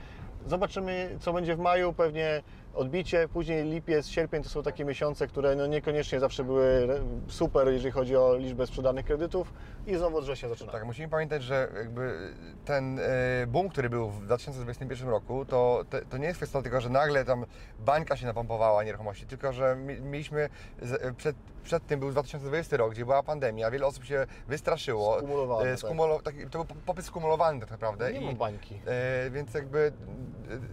[0.48, 1.94] Zobaczymy, co będzie w maju.
[1.94, 2.44] Pewnie
[2.76, 6.88] odbicie, później lipiec, sierpień to są takie miesiące, które no niekoniecznie zawsze były
[7.28, 9.54] super, jeżeli chodzi o liczbę sprzedanych kredytów
[9.88, 10.72] i znowu od września zaczyna.
[10.72, 12.32] Tak, musimy pamiętać, że jakby
[12.66, 13.04] ten e,
[13.48, 17.46] boom, który był w 2021 roku, to, to, nie jest kwestia tego, że nagle tam
[17.80, 20.50] bańka się napompowała nieruchomości, tylko że mi- mieliśmy
[20.82, 21.36] z- przed,
[21.66, 25.18] przed tym był 2020 rok, gdzie była pandemia, wiele osób się wystraszyło.
[25.18, 28.14] Skumulowane, E, skumulo, taki, to był popyt skumulowany tak naprawdę.
[28.14, 28.80] Nie i- bańki.
[28.86, 29.92] E, więc jakby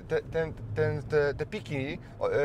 [0.09, 1.99] te, ten, ten, te, te piki,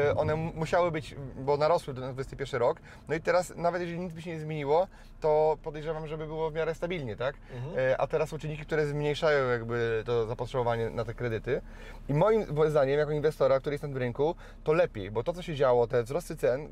[0.10, 2.80] e, one musiały być, bo narosły do 21 rok.
[3.08, 4.88] No i teraz, nawet jeżeli nic by się nie zmieniło,
[5.22, 7.36] to podejrzewam, żeby było w miarę stabilnie, tak?
[7.78, 11.62] E, a teraz są czynniki, które zmniejszają jakby to zapotrzebowanie na te kredyty.
[12.10, 15.42] I moim zdaniem, jako inwestora, który jest na tym rynku, to lepiej, bo to, co
[15.42, 16.68] się działo, te wzrosty cen,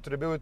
[0.00, 0.40] które były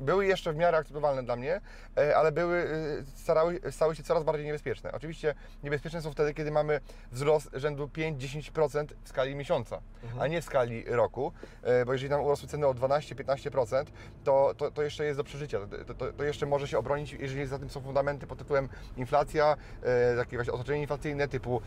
[0.00, 1.60] były jeszcze w miarę akceptowalne dla mnie,
[1.98, 4.92] e, ale były, e, starały, stały się coraz bardziej niebezpieczne.
[4.92, 6.80] Oczywiście niebezpieczne są wtedy, kiedy mamy
[7.12, 9.80] wzrost rzędu 5-10% w skali miesiąca,
[10.20, 11.32] a nie w skali roku,
[11.62, 13.84] e, bo jeżeli nam urosły ceny o 12-15%,
[14.24, 15.58] to, to, to jeszcze jest do przeżycia.
[15.86, 19.56] To, to, to jeszcze może się obronić, jeżeli za tym są fundamenty pod tytułem inflacja,
[20.16, 21.60] takie właśnie otoczenie inflacyjne typu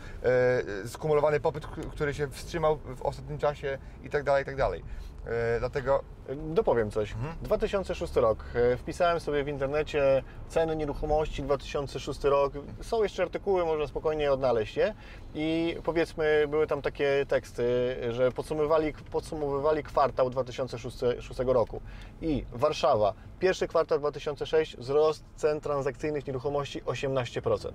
[0.86, 4.82] skumulowany popyt, który się wstrzymał w ostatnim czasie i tak dalej, i tak dalej.
[5.26, 6.02] E, Dlatego
[6.36, 7.14] Dopowiem coś.
[7.42, 8.44] 2006 rok.
[8.54, 12.52] E, Wpisałem sobie w internecie ceny nieruchomości 2006 rok.
[12.80, 14.94] Są jeszcze artykuły, można spokojnie odnaleźć je.
[15.34, 21.80] I powiedzmy, były tam takie teksty, że podsumowywali, podsumowywali kwartał 2006 roku.
[22.22, 27.70] I Warszawa, pierwszy kwartał 2006, wzrost cen transakcyjnych nieruchomości 18%.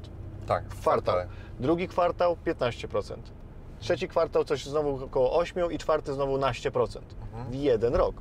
[0.47, 1.15] tak, Kwartał.
[1.60, 3.15] Drugi kwartał 15%.
[3.86, 7.15] Trzeci kwartał coś znowu około 8 i czwarty znowu naście procent.
[7.50, 8.15] W jeden rok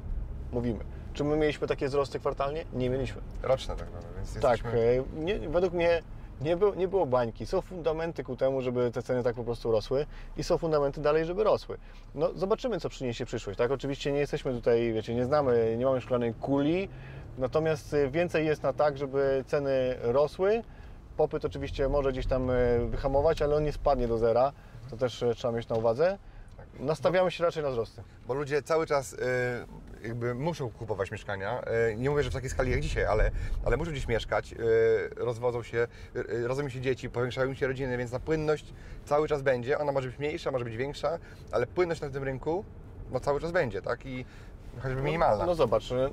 [0.53, 0.85] mówimy.
[1.12, 2.64] Czy my mieliśmy takie wzrosty kwartalnie?
[2.72, 3.22] Nie mieliśmy.
[3.42, 5.05] roczne tak naprawdę, więc Tak, jesteśmy...
[5.14, 6.03] nie, według mnie
[6.40, 7.46] nie, był, nie było bańki.
[7.46, 11.24] Są fundamenty ku temu, żeby te ceny tak po prostu rosły i są fundamenty dalej,
[11.24, 11.79] żeby rosły.
[12.14, 13.59] No zobaczymy, co przyniesie przyszłość.
[13.59, 16.88] Tak, oczywiście nie jesteśmy tutaj, wiecie, nie znamy, nie mamy szklanej kuli,
[17.38, 20.62] natomiast e, więcej jest na tak, żeby ceny rosły.
[21.16, 22.55] Popyt oczywiście może gdzieś tam e,
[22.87, 24.53] wyhamować, ale on nie spadnie do zera.
[24.90, 26.18] To też e, trzeba mieć na uwadze.
[26.81, 28.03] Nastawiamy się raczej na wzrosty.
[28.27, 29.18] Bo ludzie cały czas y,
[30.03, 31.62] jakby muszą kupować mieszkania.
[31.90, 33.31] Y, nie mówię, że w takiej skali jak dzisiaj, ale,
[33.64, 34.57] ale muszą gdzieś mieszkać, y,
[35.16, 39.79] rozwodzą się, y, rodzą się dzieci, powiększają się rodziny, więc ta płynność cały czas będzie.
[39.79, 41.18] Ona może być mniejsza, może być większa,
[41.53, 42.64] ale płynność na tym rynku
[43.11, 44.07] no, cały czas będzie, tak?
[44.07, 44.25] I
[44.82, 45.46] choćby minimalna.
[45.46, 46.10] No zobacz, y,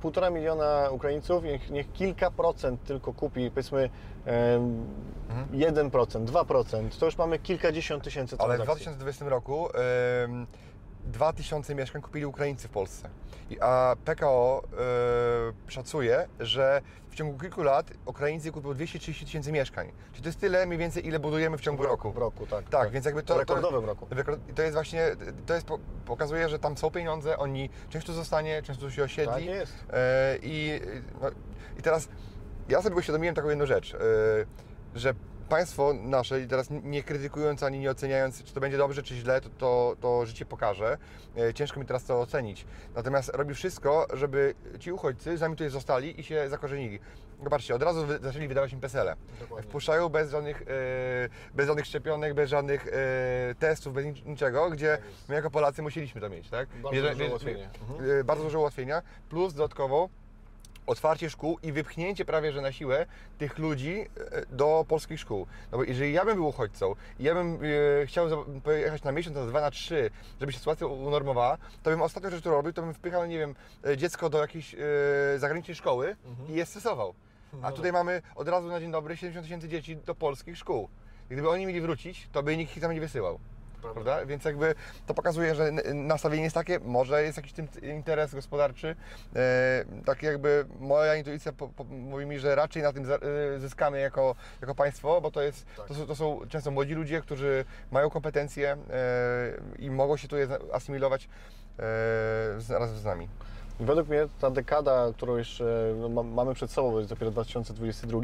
[0.00, 3.90] półtora miliona Ukraińców, niech, niech kilka procent tylko kupi, powiedzmy
[5.28, 5.48] Mhm.
[5.52, 8.84] 1%, 2%, to już mamy kilkadziesiąt tysięcy Ale w transakcji.
[8.84, 9.68] 2020 roku
[11.04, 13.08] 2000 mieszkań kupili Ukraińcy w Polsce.
[13.60, 14.62] A PKO
[15.68, 19.92] y, szacuje, że w ciągu kilku lat Ukraińcy kupią 230 tysięcy mieszkań.
[20.10, 22.12] Czyli to jest tyle mniej więcej, ile budujemy w ciągu roku.
[22.12, 22.68] W roku, tak.
[22.68, 23.34] Tak, więc jakby to...
[23.34, 24.06] W rekordowym to, roku.
[24.54, 28.90] To jest właśnie, to jest, po- pokazuje, że tam są pieniądze, oni często zostanie, często
[28.90, 29.34] się osiedli.
[29.34, 29.84] Tak jest.
[29.92, 30.80] E, I,
[31.22, 31.28] no,
[31.78, 32.08] I teraz
[32.68, 33.98] ja sobie uświadomiłem taką jedną rzecz, e,
[34.94, 35.14] że
[35.54, 39.40] państwo nasze, i teraz nie krytykując ani nie oceniając, czy to będzie dobrze, czy źle,
[39.40, 40.98] to, to, to życie pokaże.
[41.36, 42.66] E, Ciężko mi teraz to ocenić.
[42.94, 47.00] Natomiast robi wszystko, żeby ci uchodźcy, zanim tutaj zostali i się zakorzenili.
[47.42, 49.16] Zobaczcie, od razu zaczęli wydawać im PESEL-e.
[49.62, 50.64] Wpuszczają bez żadnych, e,
[51.54, 52.90] bez żadnych szczepionek, bez żadnych e,
[53.58, 56.68] testów, bez nic- niczego, gdzie my jako Polacy musieliśmy to mieć, tak?
[56.68, 57.70] Bardzo Bierze- bierze- ułatwienie.
[58.20, 60.08] e, bardzo duże ułatwienia, plus dodatkowo
[60.90, 63.06] otwarcie szkół i wypchnięcie prawie że na siłę
[63.38, 65.46] tych ludzi e, do polskich szkół.
[65.72, 67.58] No bo jeżeli ja bym był uchodźcą i ja bym
[68.02, 72.02] e, chciał pojechać na miesiąc, na dwa, na trzy, żeby się sytuacja unormowała, to bym
[72.02, 73.54] ostatnią rzecz, którą robił, to bym wpychał, nie wiem,
[73.86, 74.78] e, dziecko do jakiejś e,
[75.38, 76.16] zagranicznej szkoły
[76.48, 77.14] i je stresował.
[77.62, 80.88] A tutaj mamy od razu na dzień dobry 70 tysięcy dzieci do polskich szkół.
[81.30, 83.38] I gdyby oni mieli wrócić, to by nikt ich tam nie wysyłał.
[83.82, 84.26] Prawda?
[84.26, 84.74] Więc jakby
[85.06, 88.96] to pokazuje, że nastawienie jest takie, może jest jakiś tym interes gospodarczy.
[89.36, 93.18] E, tak jakby moja intuicja po, po, mówi mi, że raczej na tym e,
[93.58, 97.64] zyskamy jako, jako państwo, bo to, jest, to, są, to są często młodzi ludzie, którzy
[97.90, 98.76] mają kompetencje e,
[99.78, 100.36] i mogą się tu
[100.72, 101.28] asymilować
[101.78, 103.28] e, razem z nami.
[103.80, 108.20] Według mnie ta dekada, którą jeszcze no, ma- mamy przed sobą, to jest dopiero 2022,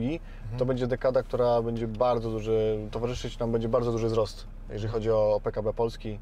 [0.58, 5.10] to będzie dekada, która będzie bardzo duży, towarzyszyć nam będzie bardzo duży wzrost, jeżeli chodzi
[5.10, 6.18] o PKB Polski.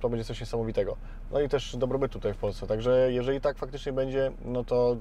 [0.00, 0.96] To będzie coś niesamowitego.
[1.32, 2.66] No i też dobrobyt tutaj w Polsce.
[2.66, 4.96] Także jeżeli tak faktycznie będzie, no to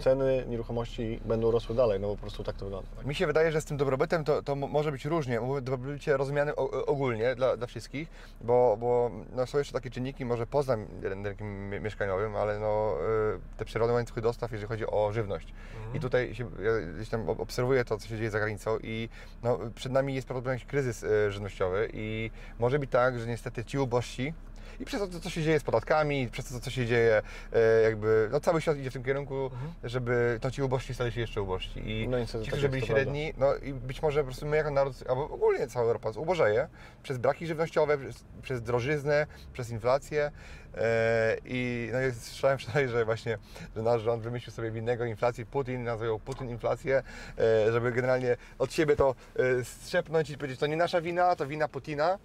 [0.00, 2.88] ceny nieruchomości będą rosły dalej, no bo po prostu tak to wygląda.
[2.96, 3.06] Tak?
[3.06, 5.40] Mi się wydaje, że z tym dobrobytem to, to mo- może być różnie.
[5.40, 6.54] Mówię dobrobycie rozumiany
[6.86, 8.08] ogólnie dla, dla wszystkich,
[8.40, 12.94] bo, bo no, są jeszcze takie czynniki, może poza rynkiem mie- mieszkaniowym, ale no,
[13.36, 15.52] y, te przyrodne łańcuchy dostaw, jeżeli chodzi o żywność.
[15.94, 19.08] I tutaj się, ja gdzieś tam ob- obserwuję to, co się dzieje za granicą i
[19.42, 23.64] no, przed nami jest prawdopodobnie jakiś kryzys y, żywnościowy i może być tak, że niestety
[23.64, 24.34] ci ubożsi
[24.80, 28.28] I przez to, co się dzieje z podatkami, przez to, co się dzieje, e, jakby,
[28.32, 29.50] no cały świat idzie w tym kierunku,
[29.84, 31.90] żeby to ci ubożsi stali się jeszcze ubożsi.
[31.90, 34.56] I No niestety ci, tak którzy byli średni, no i być może po prostu my
[34.56, 36.68] jako naród, albo ogólnie cała Europa ubożeje
[37.02, 40.30] przez braki żywnościowe, przez, przez drożyznę, przez inflację.
[40.78, 43.38] E, I no jest, słyszałem wczoraj, że właśnie
[43.76, 47.02] że nasz rząd wymyślił sobie winnego inflacji, Putin nazwał Putin inflację,
[47.38, 51.46] e, żeby generalnie od siebie to e, strzepnąć i powiedzieć, to nie nasza wina, to
[51.46, 52.18] wina Putina.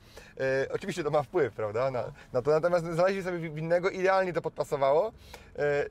[0.74, 5.12] Oczywiście to ma wpływ, prawda, na, na to, natomiast znaleźli sobie winnego, idealnie to podpasowało,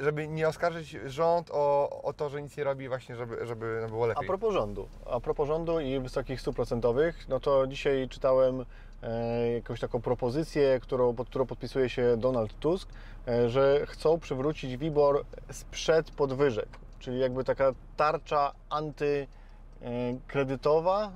[0.00, 3.88] żeby nie oskarżyć rząd o, o to, że nic nie robi właśnie, żeby, żeby no,
[3.88, 4.26] było A lepiej.
[4.26, 8.64] propos rządu, a propos rządu i wysokich stóp procentowych, no to dzisiaj czytałem
[9.54, 12.88] jakąś taką propozycję, którą, pod którą podpisuje się Donald Tusk,
[13.28, 19.26] e, że chcą przywrócić WIBOR sprzed podwyżek, czyli jakby taka tarcza anty
[19.82, 19.88] e,
[20.26, 21.12] kredytowa,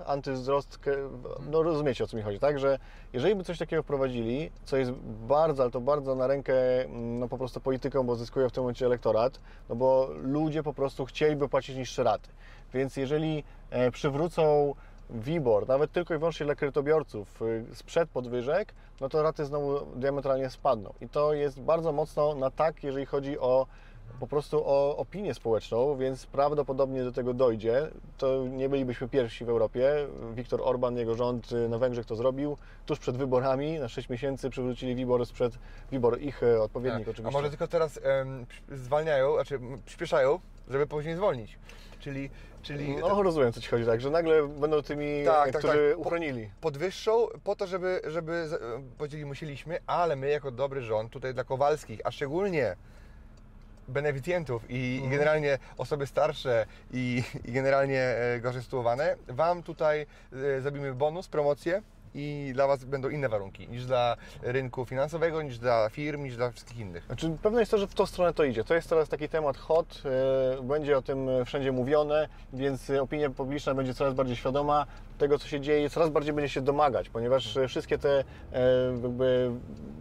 [1.51, 2.79] no rozumiecie o co mi chodzi, tak, że
[3.13, 4.91] jeżeli by coś takiego wprowadzili, co jest
[5.29, 8.63] bardzo, ale to bardzo na rękę mm, no po prostu politykom, bo zyskuje w tym
[8.63, 12.29] momencie elektorat, no bo ludzie po prostu chcieliby płacić niższe raty,
[12.75, 14.75] więc jeżeli e, przywrócą
[15.13, 20.51] WIBOR, nawet tylko i wyłącznie dla kredytobiorców y, sprzed podwyżek, no to raty znowu diametralnie
[20.51, 20.93] spadną.
[21.01, 23.67] I to jest bardzo mocno na tak, jeżeli chodzi o
[24.21, 27.91] po prostu o opinię społeczną, więc prawdopodobnie do tego dojdzie.
[28.19, 29.93] To nie bylibyśmy pierwsi w Europie.
[30.35, 32.57] Viktor Orban, jego rząd y, na Węgrzech to zrobił.
[32.87, 35.59] Tuż przed wyborami, na 6 miesięcy przywrócili WIBOR sprzed,
[35.93, 37.09] WIBOR ich e, odpowiednik Tak.
[37.09, 37.39] oczywiście.
[37.39, 38.01] A może tylko teraz
[38.69, 41.59] zwalniają, znaczy przyspieszają, żeby później zwolnić.
[42.01, 42.31] Czyli,
[42.63, 45.89] czyli No rozumiem, co Ci chodzi, tak, że nagle będą tymi, Tak, e, tak, którzy
[45.91, 45.99] tak.
[46.07, 46.51] Uchronili.
[46.61, 48.49] podwyższą po to, żeby, żeby
[48.99, 52.77] powiedzieli musieliśmy, ale my jako dobry rząd tutaj dla Kowalskich, a szczególnie
[53.89, 55.07] beneficjentów i, Mhm.
[55.07, 60.07] i generalnie osoby starsze i, i generalnie e, gorzej sytuowane, Wam tutaj
[60.57, 61.83] e, zrobimy bonus, promocję
[62.15, 66.51] i dla Was będą inne warunki niż dla rynku finansowego, niż dla firm, niż dla
[66.51, 67.05] wszystkich innych.
[67.07, 68.65] Znaczy, pewne jest to, że w tą stronę to idzie.
[68.65, 70.03] To jest teraz taki temat hot,
[70.59, 74.87] e, będzie o tym wszędzie mówione, więc opinia publiczna będzie coraz bardziej świadoma
[75.21, 78.63] tego, co się dzieje, coraz bardziej będzie się domagać, ponieważ e, wszystkie te e,
[79.03, 79.51] jakby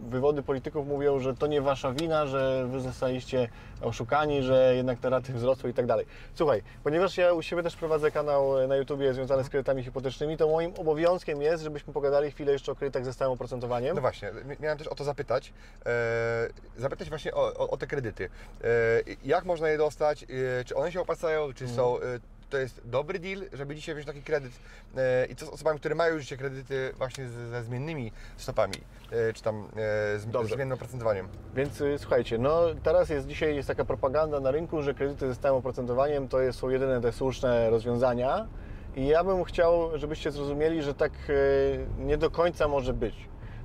[0.08, 3.48] wywody polityków mówią, że to nie wasza wina, że wy zostaliście
[3.82, 6.06] oszukani, że jednak te raty wzrosły i tak dalej.
[6.34, 10.36] Słuchaj, ponieważ ja u siebie też prowadzę kanał e, na YouTubie związany z kredytami hipotecznymi,
[10.36, 13.94] to moim obowiązkiem jest, żebyśmy pogadali chwilę jeszcze o kredytach ze stałym oprocentowaniem.
[13.94, 15.52] No właśnie, mi- miałem też o to zapytać.
[16.76, 18.28] Zapytać właśnie o, o, o te kredyty.
[19.24, 20.26] Jak można je dostać?
[20.66, 21.52] Czy one się opłacają?
[21.52, 21.96] Czy są.
[22.50, 24.52] E, to jest dobry deal, żeby dzisiaj wziąć taki kredyt
[24.96, 28.74] e, i co z osobami, które mają już dzisiaj kredyty właśnie z, ze zmiennymi stopami,
[29.10, 30.54] e, czy tam e, z, z Dobrze.
[30.54, 31.28] zmiennym oprocentowaniem.
[31.54, 35.34] Więc y, słuchajcie, no teraz jest dzisiaj jest taka propaganda na rynku, że kredyty ze
[35.34, 38.46] stałym oprocentowaniem to jest, są jedyne te słuszne rozwiązania.
[38.96, 43.14] I ja bym chciał, żebyście zrozumieli, że tak y, nie do końca może być.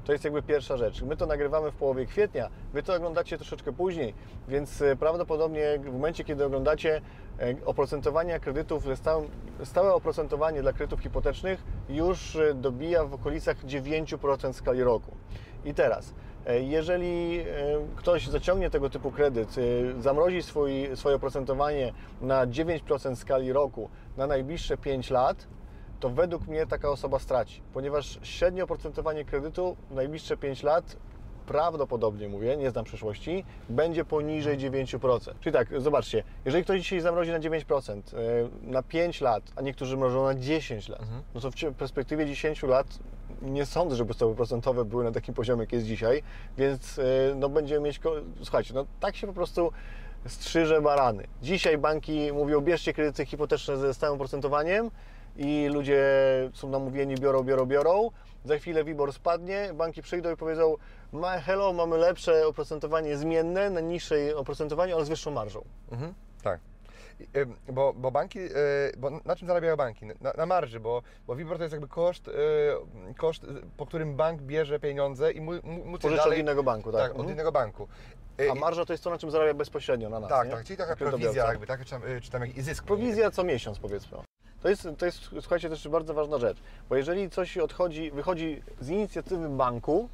[0.06, 1.02] To jest jakby pierwsza rzecz.
[1.02, 4.14] My to nagrywamy w połowie kwietnia, wy to oglądacie troszeczkę później,
[4.48, 7.02] więc y, prawdopodobnie w momencie, kiedy oglądacie
[7.42, 8.84] y, oprocentowania kredytów,
[9.64, 15.12] stałe oprocentowanie dla kredytów hipotecznych już y, dobija w okolicach 9% w skali roku.
[15.66, 16.14] I teraz,
[16.46, 17.46] e, jeżeli e,
[17.96, 23.90] ktoś zaciągnie tego typu kredyt, e, zamrozi swój, swoje oprocentowanie na 9% w skali roku
[24.18, 25.48] na najbliższe 5 lat,
[26.00, 30.96] to według mnie taka osoba straci, ponieważ średnie oprocentowanie kredytu w najbliższe 5 lat
[31.46, 35.34] prawdopodobnie mówię, nie znam przyszłości, będzie poniżej 9%.
[35.40, 39.98] Czyli tak, zobaczcie, jeżeli ktoś dzisiaj zamrozi na 9%, e, na 5 lat, a niektórzy
[39.98, 41.02] mrożą na 10 lat,
[41.36, 42.88] no to w perspektywie 10 lat
[43.42, 46.24] nie sądzę, żeby stopy procentowe były na takim poziomie, jak jest dzisiaj,
[46.58, 47.04] więc e,
[47.36, 48.00] no będziemy mieć,
[48.44, 49.72] słuchajcie, no tak się po prostu
[50.28, 51.28] strzyże barany.
[51.42, 54.92] Dzisiaj banki mówią, bierzcie kredyty hipoteczne ze stałym oprocentowaniem
[55.38, 56.04] i ludzie
[56.54, 58.10] są namówieni, biorą, biorą, biorą.
[58.46, 60.76] Za chwilę WIBOR spadnie, banki przyjdą i powiedzą,
[61.12, 65.64] "Ma- hello, mamy lepsze oprocentowanie zmienne, na niższej oprocentowaniu, ale z wyższą marżą.
[65.92, 66.60] Mhm, tak.
[67.74, 68.52] Bo, bo banki, y,
[68.98, 70.06] bo na czym zarabiają banki?
[70.22, 72.32] Na, na marży, bo, bo WIBOR to jest jakby koszt, y,
[73.18, 77.02] koszt, y, po którym bank bierze pieniądze i mu, mu, Pożycza od innego banku, tak?
[77.02, 77.34] Tak, od Mhm.
[77.34, 77.88] innego banku.
[78.52, 80.54] A marża to jest to, na czym zarabia bezpośrednio na nas, Tak, nie?
[80.54, 82.84] tak, czyli taka prowizja jakby, tak, czy tam, czy tam zysk.
[82.86, 84.18] Prowizja co miesiąc powiedzmy.
[84.66, 86.58] To jest, to jest, słuchajcie, też bardzo ważna rzecz,
[86.90, 90.10] bo jeżeli coś odchodzi, wychodzi z inicjatywy banku,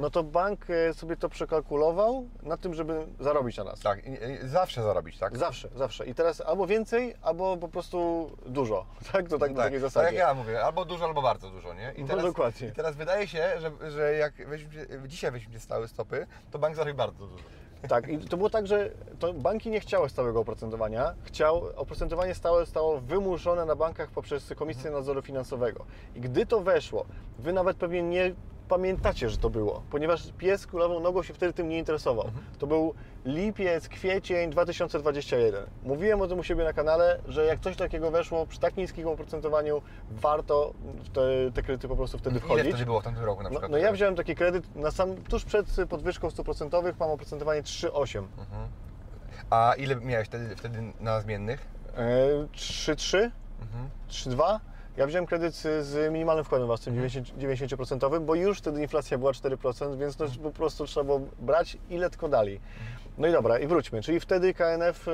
[0.00, 3.80] no to bank e, sobie to przekalkulował na tym, żeby zarobić na nas.
[3.80, 4.00] Tak,
[4.42, 5.38] zawsze zarobić, tak?
[5.38, 6.06] Zawsze, zawsze.
[6.06, 8.86] I teraz albo więcej, albo po prostu dużo.
[9.12, 9.28] Tak?
[9.28, 10.16] To tak, na tak, takiej tak zasadzie.
[10.16, 11.92] jak ja mówię, albo dużo, albo bardzo dużo, nie?
[11.96, 12.68] I No, teraz, dokładnie.
[12.68, 16.94] I teraz wydaje się, że, że jak weźmiecie, dzisiaj weźmiecie stałe stopy, to bank zarobi
[16.94, 17.44] bardzo dużo.
[17.88, 18.90] Tak, i to było tak, że
[19.34, 21.14] banki nie chciały stałego oprocentowania.
[21.24, 25.84] Chciał, oprocentowanie stałe zostało wymuszone na bankach poprzez Komisję Nadzoru Finansowego.
[26.16, 27.04] I gdy to weszło,
[27.38, 28.34] wy nawet pewnie nie
[28.68, 32.30] pamiętacie, że to było, ponieważ pies kulawą nogą się wtedy tym nie interesował.
[32.58, 32.94] To był
[33.24, 35.64] lipiec, kwiecień 2021.
[35.82, 39.08] Mówiłem o tym u siebie na kanale, że jak coś takiego weszło przy tak niskim
[39.08, 40.72] oprocentowaniu, warto
[41.04, 41.20] w te,
[41.54, 42.68] te kredyty po prostu wtedy Ile wchodzić.
[42.68, 43.70] wtedy było w tamtym roku na No, przykład?
[43.70, 48.24] no ja wziąłem taki kredyt na sam, tuż przed podwyżką 100%, mam oprocentowanie 3,8.
[49.50, 51.66] A ile miałeś wtedy, wtedy na zmiennych?
[51.96, 53.30] E, 3,3,
[53.62, 53.88] Mhm.
[54.08, 54.60] 3,2.
[54.96, 59.98] Ja wziąłem kredyt z minimalnym wkładem własnym, 90%, 90%, bo już wtedy inflacja była 4%,
[59.98, 62.60] więc to po prostu trzeba było brać ile tylko dali.
[63.18, 64.02] No i dobra, i wróćmy.
[64.02, 65.12] Czyli wtedy KNF y,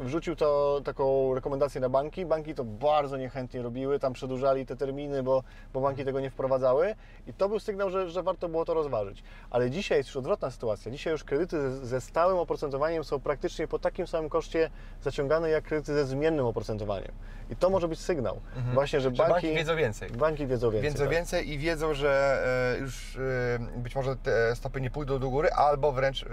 [0.00, 2.26] wrzucił to, taką rekomendację na banki.
[2.26, 6.94] Banki to bardzo niechętnie robiły, tam przedłużali te terminy, bo, bo banki tego nie wprowadzały.
[7.26, 9.22] I to był sygnał, że, że warto było to rozważyć.
[9.50, 10.90] Ale dzisiaj jest już odwrotna sytuacja.
[10.92, 14.70] Dzisiaj już kredyty ze- stałym oprocentowaniem są praktycznie po takim samym koszcie
[15.02, 17.12] zaciągane jak kredyty ze zmiennym oprocentowaniem.
[17.50, 18.40] I to może być sygnał.
[18.74, 19.16] Właśnie, że Mhm.
[19.26, 20.10] Że banki, banki wiedzą więcej.
[20.10, 20.90] banki wiedzą więcej.
[20.90, 21.12] Wiedzą tak.
[21.14, 22.42] więcej i wiedzą, że
[22.76, 26.28] e, już e, być może te stopy nie pójdą do góry, albo wręcz, e,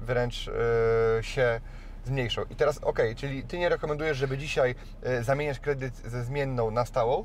[0.00, 1.60] wręcz e, się
[2.04, 2.42] zmniejszą.
[2.50, 6.84] I teraz okej, czyli Ty nie rekomendujesz, żeby dzisiaj e, zamieniać kredyt ze zmienną na
[6.84, 7.24] stałą?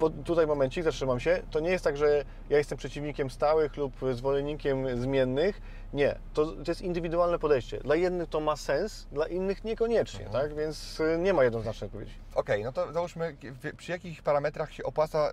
[0.00, 1.42] Bo tutaj momencik, zatrzymam się.
[1.50, 5.60] To nie jest tak, że ja jestem przeciwnikiem stałych lub zwolennikiem zmiennych.
[5.92, 7.78] Nie, to, to jest indywidualne podejście.
[7.78, 10.54] Dla jednych to ma sens, dla innych niekoniecznie, tak?
[10.54, 12.14] Więc y, nie ma jednoznacznej odpowiedzi.
[12.34, 13.36] Okej, no to załóżmy,
[13.76, 15.32] przy jakich parametrach się opłaca e,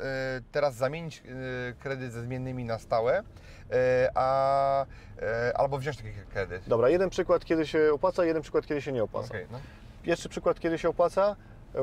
[0.51, 3.23] teraz zamienić e, kredyt ze zmiennymi na stałe,
[4.15, 4.85] a,
[5.55, 6.63] albo wziąć taki kredyt?
[6.67, 9.27] Dobra, jeden przykład, kiedy się opłaca, jeden przykład, kiedy się nie opłaca.
[9.27, 9.59] Okej, no.
[10.03, 11.35] Pierwszy przykład, kiedy się opłaca,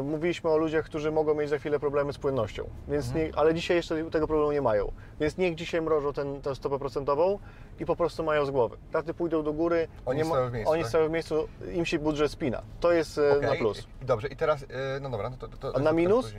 [0.03, 3.26] mówiliśmy o ludziach, którzy mogą mieć za chwilę problemy z płynnością, więc Mhm.
[3.26, 4.93] nie, ale dzisiaj jeszcze tego problemu nie mają.
[5.20, 7.38] Więc niech dzisiaj mrożą ten, tę stopę procentową
[7.80, 8.76] i po prostu mają z głowy.
[8.93, 10.88] Raty pójdą do góry, Oni nie stoją w miejscu, oni tak?
[10.88, 12.62] stoją w miejscu, im się budżet spina.
[12.80, 13.86] To jest e, na Okej, plus.
[14.03, 15.49] Dobrze, i teraz, e, no dobra, no to...
[15.49, 16.34] to, to A na minus?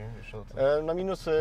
[0.56, 1.32] E, Na minus e,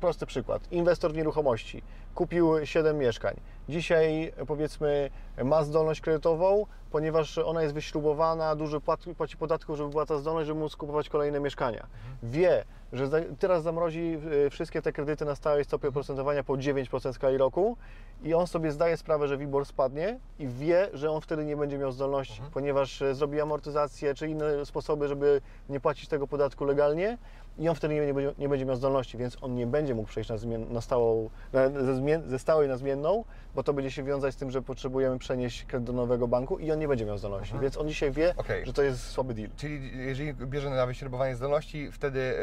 [0.00, 0.62] prosty przykład.
[0.72, 1.82] Inwestor w nieruchomości
[2.14, 3.34] kupił 7 mieszkań.
[3.70, 5.10] Dzisiaj powiedzmy
[5.44, 10.60] ma zdolność kredytową, ponieważ ona jest wyśrubowana, dużo płaci, podatków, żeby była ta zdolność, żeby
[10.60, 11.86] móc kupować kolejne mieszkania.
[12.22, 13.08] Wie, że
[13.38, 17.76] teraz zamrozi e, wszystkie te kredyty na stałej stopie oprocentowania po 9% w skali roku
[18.22, 21.78] i on sobie zdaje sprawę, że WIBOR spadnie i wie, że on wtedy nie będzie
[21.78, 27.18] miał zdolności, ponieważ e, zrobi amortyzację czy inne sposoby, żeby nie płacić tego podatku legalnie
[27.58, 30.30] i on wtedy nie będzie, nie będzie miał zdolności, więc on nie będzie mógł przejść
[30.30, 33.24] na, zmien, na stałą, na, ze, zmien, ze stałej na zmienną,
[33.54, 36.72] bo to będzie się wiązać z tym, że potrzebujemy przenieść kredyt do nowego banku i
[36.72, 38.66] on nie będzie miał zdolności, więc on dzisiaj wie, Okej.
[38.66, 39.48] że to jest słaby deal.
[39.56, 42.34] Czyli jeżeli bierze na wyśrubowanie zdolności, wtedy,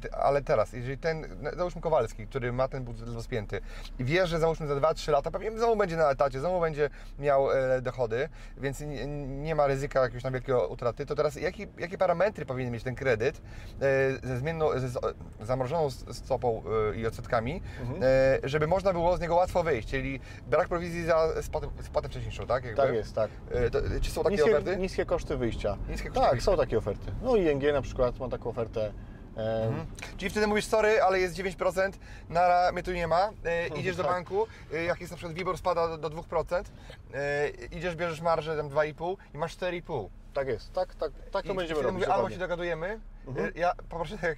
[0.00, 1.26] te- ale teraz, jeżeli ten,
[1.56, 3.60] załóżmy Kowalski, który ma ten budżet rozpięty
[3.98, 7.52] i wie, że załóżmy za 2-3 lata pewnie znowu będzie na etacie, znowu będzie miał
[7.52, 11.98] e, dochody, więc nie, nie ma ryzyka jakiegoś tam wielkiego utraty, to teraz jaki, jakie
[11.98, 13.40] parametry powinien mieć ten kredyt
[13.80, 14.98] e, zmienną, z
[15.40, 16.62] zamrożoną stopą
[16.92, 17.62] e, i odsetkami,
[18.02, 22.46] e, żeby można było z niego łatwo wyjść, czyli brak prowizji za spłatę, spłatę wcześniejszą,
[22.46, 22.64] tak?
[22.64, 22.82] Jakby?
[22.82, 23.30] Tak jest, tak.
[23.50, 24.76] E, to, czy są takie niskie, oferty?
[24.76, 25.76] niskie koszty wyjścia.
[25.88, 26.50] Niskie koszty tak, wyjścia.
[26.50, 27.12] są takie oferty.
[27.22, 28.92] No i ING na przykład ma taką ofertę.
[29.36, 29.86] E, Mhm.
[30.16, 31.92] Czyli wtedy mówisz, sorry, ale jest 9%,
[32.28, 34.12] nara, mnie tu nie ma, e, idziesz do Tak.
[34.12, 36.64] banku, e, jak jest na przykład WIBOR spada do, do 2%,
[37.14, 40.08] e, idziesz, bierzesz marżę tam 2,5 i masz 4,5.
[40.34, 41.92] Tak jest, tak, tak, tak to I będziemy robić.
[41.94, 42.34] mówię, albo dokładnie.
[42.36, 43.46] się dogadujemy, Mhm.
[43.56, 44.36] e, ja poproszę tak,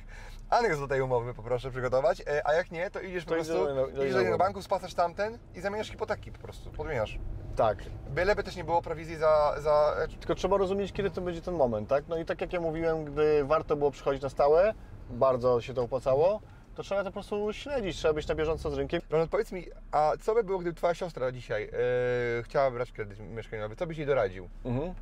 [0.51, 3.53] aneks do tej umowy poproszę przygotować, e, a jak nie, to idziesz po To prostu,
[3.55, 7.19] do- do idziesz do innego banku, spłacasz tamten i zamieniasz hipoteki po prostu, podmieniasz.
[7.57, 7.79] Tak,
[8.11, 11.55] Byleby też nie było prowizji za, za e, Tylko trzeba rozumieć, kiedy to będzie ten
[11.55, 12.05] moment, tak?
[12.09, 14.75] No i tak jak ja mówiłem, gdy warto było przychodzić na stałe,
[15.11, 16.41] bardzo się to opłacało,
[16.75, 19.01] to trzeba to po prostu śledzić, trzeba być na bieżąco z rynkiem.
[19.11, 23.21] Ronald, powiedz mi, a co by było, gdyby Twoja siostra dzisiaj e, chciała brać kredyt
[23.21, 23.77] mieszkaniowy?
[23.77, 24.49] Co byś jej doradził?
[24.65, 24.95] Mhm.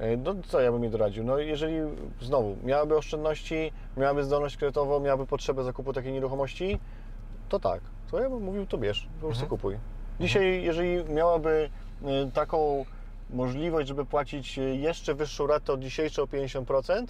[0.00, 1.24] E, No co ja bym jej doradził?
[1.24, 1.76] No jeżeli
[2.20, 6.78] znowu miałaby oszczędności, miałaby zdolność kredytową, miałaby potrzebę zakupu takiej nieruchomości,
[7.48, 7.80] to tak.
[8.10, 9.78] To ja bym mówił, to bierz, po prostu kupuj.
[10.20, 11.70] Dzisiaj, jeżeli miałaby
[12.04, 12.84] e, taką
[13.30, 17.06] możliwość, żeby płacić e, jeszcze wyższą ratę od dzisiejszej o 50%,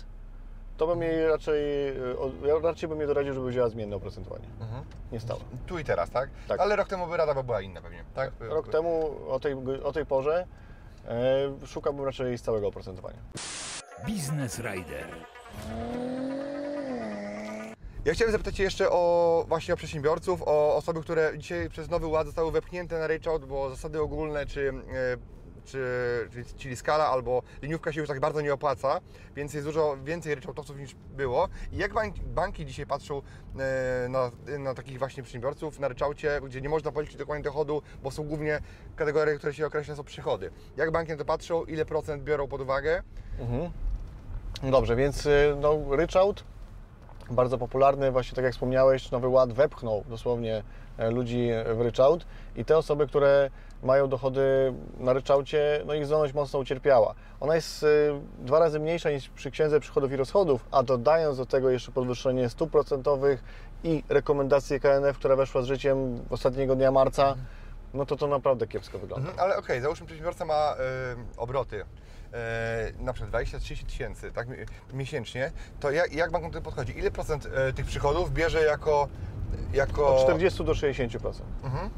[0.76, 4.44] to bym jej raczej, e, o- ja raczej bym jej doradził, żeby wzięła zmienne oprocentowanie.
[4.60, 4.84] Mhm.
[5.12, 5.40] Nie stałe.
[5.66, 6.30] Tu i teraz, tak?
[6.48, 6.60] Tak.
[6.60, 8.32] Ale rok temu by rada by była inna pewnie, tak?
[8.40, 10.46] Rok temu o tej, o tej porze
[11.66, 13.18] szukałbym raczej stałego oprocentowania.
[14.08, 15.06] Business Rider.
[18.04, 22.06] Ja chciałem zapytać Cię jeszcze o właśnie o przedsiębiorców, o osoby, które dzisiaj przez Nowy
[22.06, 25.16] Ład zostały wepchnięte na ryczałt, bo zasady ogólne, czy, e,
[25.68, 25.84] czy,
[26.32, 29.00] czy- czyli skala albo liniówka się już tak bardzo nie opłaca,
[29.36, 31.48] więc jest dużo więcej ryczałtowców niż było.
[31.72, 33.22] I jak banki, banki dzisiaj patrzą
[33.58, 38.10] e, na, na takich właśnie przedsiębiorców na ryczałcie, gdzie nie można policzyć dokładnie dochodu, bo
[38.10, 38.60] są głównie
[38.96, 40.50] kategorie, które się określa są przychody.
[40.76, 43.02] Jak banki na to patrzą, ile procent biorą pod uwagę?
[43.40, 43.70] Mhm.
[44.70, 46.44] Dobrze, więc y, no, ryczałt
[47.30, 50.62] bardzo popularny, właśnie tak jak wspomniałeś, Nowy Ład wepchnął dosłownie
[50.98, 53.50] e, ludzi w ryczałt i te osoby, które
[53.82, 57.14] mają dochody na ryczałcie, no ich zdolność mocno ucierpiała.
[57.40, 57.86] Ona jest y,
[58.38, 62.48] dwa razy mniejsza niż przy księdze przychodów i rozchodów, a dodając do tego jeszcze podwyższenie
[62.48, 63.44] stóp procentowych
[63.84, 67.34] i rekomendację KNF, która weszła z życiem ostatniego dnia marca,
[67.94, 69.30] no to to naprawdę kiepsko wygląda.
[69.30, 70.76] Mhm, ale okej, załóżmy, przedsiębiorca ma y,
[71.36, 71.76] obroty.
[71.80, 71.84] y,
[73.02, 74.56] na przykład 20-30 tysięcy tak, mi-
[74.92, 76.98] miesięcznie, to jak, jak bank do tego podchodzi?
[76.98, 79.08] Ile procent y, tych przychodów bierze jako...
[79.72, 80.16] jako...
[80.16, 81.32] Od 40 do 60%.
[81.64, 81.90] Mhm.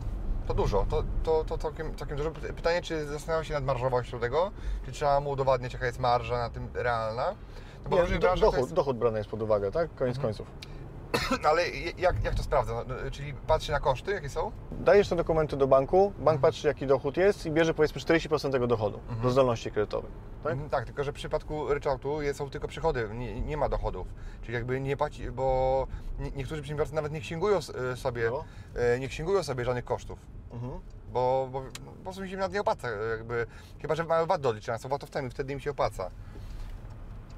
[0.50, 2.30] To dużo, to, to, to całkiem, całkiem dużo.
[2.30, 4.50] Py- Pytanie, czy zastanawiał się nad marżowością tego?
[4.86, 7.34] Czy trzeba mu udowadniać, jaka jest marża na tym realna?
[7.84, 9.94] No bo Nie, do, dochód, jest- dochód brany jest pod uwagę, tak?
[9.94, 10.46] Koniec końców.
[11.48, 12.84] Ale jak, jak to sprawdza?
[12.88, 14.52] No, Czyli patrzy na koszty, jakie są?
[14.72, 18.66] Dajesz te dokumenty do banku, bank patrzy jaki dochód jest i bierze powiedzmy 40% tego
[18.66, 20.10] dochodu do zdolności kredytowej.
[20.42, 20.52] Tak?
[20.52, 24.06] Mhm, tak, tylko że w przypadku ryczałtu są tylko przychody, nie, nie ma dochodów.
[24.42, 25.86] Czyli jakby nie płaci, bo
[26.18, 27.58] nie, niektórzy przedsiębiorcy nawet nie księgują
[27.92, 28.44] e, sobie, No.
[28.80, 30.18] e, nie księgują sobie żadnych kosztów.
[30.50, 30.80] Mhm.
[31.12, 31.62] Bo, bo
[31.96, 33.46] po prostu mi się nad nie opłaca, e, jakby,
[33.82, 36.10] chyba że mają VAT do odliczenia, są VAT-owcami, wtedy im się opłaca.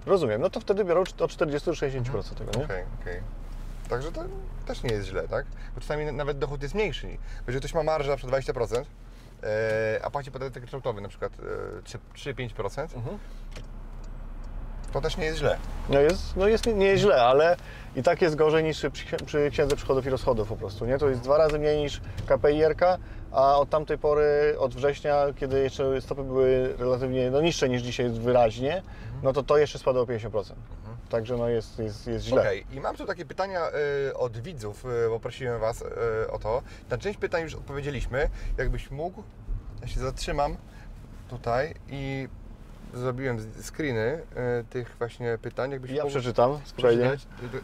[0.07, 2.65] Rozumiem, no to wtedy biorą od 40 do 60% tego, nie?
[2.65, 3.21] Okej, okej.
[3.89, 4.25] Także to
[4.67, 5.47] też nie jest źle, tak?
[5.75, 7.07] Bo czasami nawet dochód jest mniejszy.
[7.07, 8.85] Bo jeżeli ktoś ma marżę na przykład 20%,
[9.43, 11.33] e, a płaci podatek ryczałtowy na przykład
[11.79, 11.83] e,
[12.15, 13.19] 3-5%, Mhm.
[14.93, 15.59] To też nie jest źle.
[15.89, 17.57] No jest, no jest nie, jest źle, ale
[17.97, 20.99] i tak jest gorzej niż przy, przy księdze przychodów i rozchodów po prostu, nie?
[20.99, 22.99] To jest dwa razy mniej niż KPIR-ka,
[23.33, 28.11] a od tamtej pory, od września, kiedy jeszcze stopy były relatywnie no, niższe niż dzisiaj
[28.11, 28.83] wyraźnie,
[29.23, 30.53] no to to jeszcze spadło o 50%.
[31.09, 32.41] Także no jest, jest, jest źle.
[32.41, 33.61] Okej, i mam tu takie pytania
[34.09, 35.87] y, od widzów, y, bo prosiłem Was y,
[36.31, 36.63] o to.
[36.91, 38.29] Na część pytań już odpowiedzieliśmy.
[38.59, 39.23] Jakbyś mógł,
[39.81, 40.57] ja się zatrzymam
[41.29, 42.29] tutaj i
[42.95, 44.21] zrobiłem screeny
[44.61, 45.71] y, tych właśnie pytań.
[45.71, 47.17] Jakbyś Ja przeczytam, spokojnie.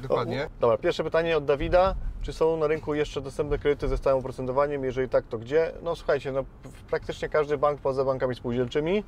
[0.03, 0.45] dokładnie.
[0.45, 1.95] O, dobra, pierwsze pytanie od Dawida.
[2.23, 4.85] Czy są na rynku jeszcze dostępne kredyty ze stałym oprocentowaniem?
[4.85, 5.73] Jeżeli tak, to gdzie?
[5.83, 6.45] No słuchajcie, no,
[6.91, 9.05] praktycznie każdy bank poza bankami spółdzielczymi.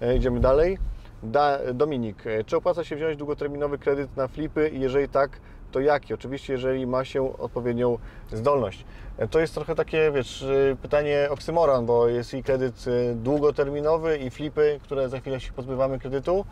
[0.00, 0.78] E, idziemy dalej.
[1.22, 4.70] Da, Dominik, e, czy opłaca się wziąć długoterminowy kredyt na flipy?
[4.72, 5.30] Jeżeli tak,
[5.76, 6.14] to jaki?
[6.14, 7.98] Oczywiście, jeżeli ma się odpowiednią
[8.32, 8.84] zdolność.
[9.18, 14.18] E, To jest trochę takie, wiesz, e, pytanie oksymoran, bo jest i kredyt e, długoterminowy
[14.18, 16.44] i flipy, które za chwilę się pozbywamy kredytu.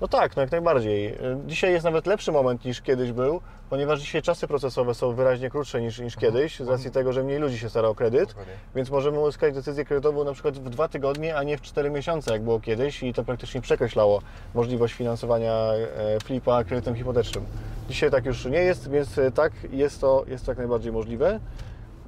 [0.00, 1.06] No tak, no jak najbardziej.
[1.14, 3.40] Y, Dzisiaj jest nawet lepszy moment niż kiedyś był,
[3.70, 7.38] ponieważ dzisiaj czasy procesowe są wyraźnie krótsze niż, niż kiedyś, z racji tego, że mniej
[7.38, 8.52] ludzi się stara o kredyt, Dokładnie.
[8.74, 12.32] więc możemy uzyskać decyzję kredytową na przykład w dwa tygodnie, a nie w cztery miesiące,
[12.32, 14.22] jak było kiedyś i to praktycznie przekreślało
[14.54, 17.44] możliwość finansowania e, flipa kredytem hipotecznym.
[17.88, 21.40] Dzisiaj tak już nie jest, więc e, tak, jest to, jest to jak najbardziej możliwe.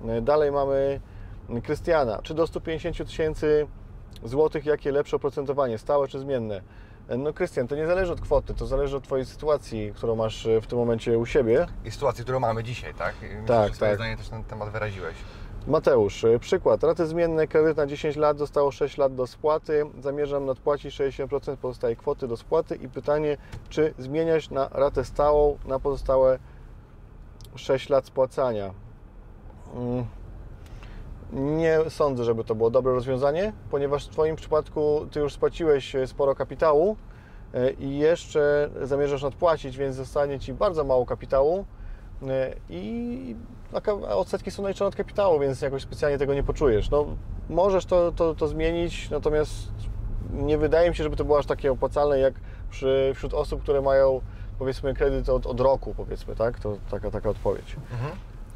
[0.09, 1.01] E, Dalej mamy
[1.63, 2.19] Krystiana.
[2.23, 3.67] Czy do 150 000 tysięcy
[4.25, 6.61] złotych, jakie lepsze oprocentowanie, stałe czy zmienne?
[7.19, 10.61] No Krystian, to nie zależy od kwoty, to zależy od Twojej sytuacji, którą masz e,
[10.61, 11.67] w tym momencie u siebie.
[11.85, 13.15] I sytuację, którą mamy dzisiaj, tak?
[13.23, 13.95] Myślę, Tak, że tak.
[13.95, 15.15] zdanie też na ten temat wyraziłeś.
[15.67, 16.85] Mateusz, e, przykład.
[16.85, 19.85] Raty zmienne, kredyt na 10 lat, zostało 6 lat do spłaty.
[20.01, 23.37] Zamierzam nadpłacić 60% pozostałej kwoty do spłaty i pytanie,
[23.69, 26.39] czy zmieniać na ratę stałą na pozostałe
[27.57, 28.75] 6 lat spłacania.
[29.75, 30.05] Mm.
[31.33, 36.07] Nie sądzę, żeby to było dobre rozwiązanie, ponieważ w Twoim przypadku Ty już spłaciłeś e,
[36.07, 36.97] sporo kapitału
[37.55, 41.65] e, i jeszcze zamierzasz nadpłacić, więc zostanie Ci bardzo mało kapitału
[42.29, 43.37] e, i
[44.09, 46.91] odsetki są naliczone od kapitału, więc jakoś specjalnie tego nie poczujesz.
[46.91, 47.07] No,
[47.49, 49.53] możesz to, to, to zmienić, natomiast
[50.33, 52.35] nie wydaje mi się, żeby to było aż takie opłacalne jak
[52.71, 54.21] przy, wśród osób, które mają
[54.59, 56.61] powiedzmy kredyt od, od roku, powiedzmy, tak?
[56.61, 57.77] To taka, taka odpowiedź.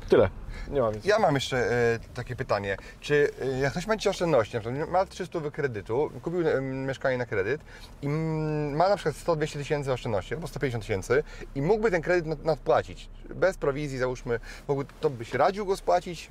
[0.09, 0.29] Tyle.
[0.71, 1.09] Nie ma więcej.
[1.11, 2.77] Ja mam jeszcze e, takie pytanie.
[3.01, 7.19] Czy e, jak ktoś ma dzisiaj oszczędności, na przykład ma 300 kredytu, kupił e, mieszkanie
[7.19, 7.61] na kredyt
[8.03, 11.23] i mm, ma na przykład 100-200 tysięcy oszczędności albo 150 tysięcy
[11.55, 16.31] i mógłby ten kredyt nad- nadpłacić, bez prowizji załóżmy, mógłby, to byś radził go spłacić,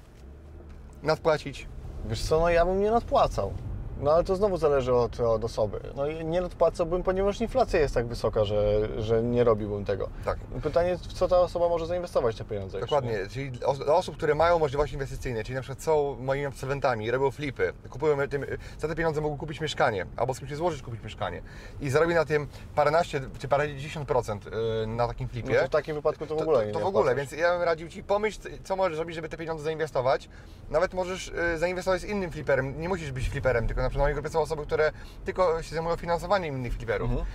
[1.03, 1.67] nadpłacić?
[2.05, 3.53] Wiesz co, no ja bym nie nadpłacał.
[4.01, 5.79] No ale to znowu zależy od, od osoby.
[5.95, 10.09] No i nie nadpłacałbym, ponieważ inflacja jest tak wysoka, że, że nie robiłbym tego.
[10.25, 10.37] Tak.
[10.63, 13.01] Pytanie, w co ta osoba może zainwestować te pieniądze jeszcze, nie?
[13.01, 17.11] Dokładnie, czyli os- dla osób, które mają możliwości inwestycyjne, czyli na przykład są moimi absolwentami,
[17.11, 18.45] robią flipy, kupują tym,
[18.79, 21.41] za te pieniądze mogą kupić mieszkanie, albo z kimś się złożyć kupić mieszkanie
[21.81, 24.47] i zarobi na tym paręnaście czy parędziesiąt procent
[24.83, 25.53] y, na takim flipie.
[25.53, 27.31] No to w takim wypadku to w To, ogóle to, nie to w ogóle, więc
[27.31, 30.29] ja bym radził Ci pomyśl, co możesz zrobić, żeby te pieniądze zainwestować.
[30.69, 32.81] Nawet możesz zainwestować z innym fliperem.
[32.81, 34.91] Nie musisz być fliperem, tylko na przykład na mojej grupie są osoby, które
[35.25, 37.27] tylko się zajmują finansowaniem innych fliperów Mhm.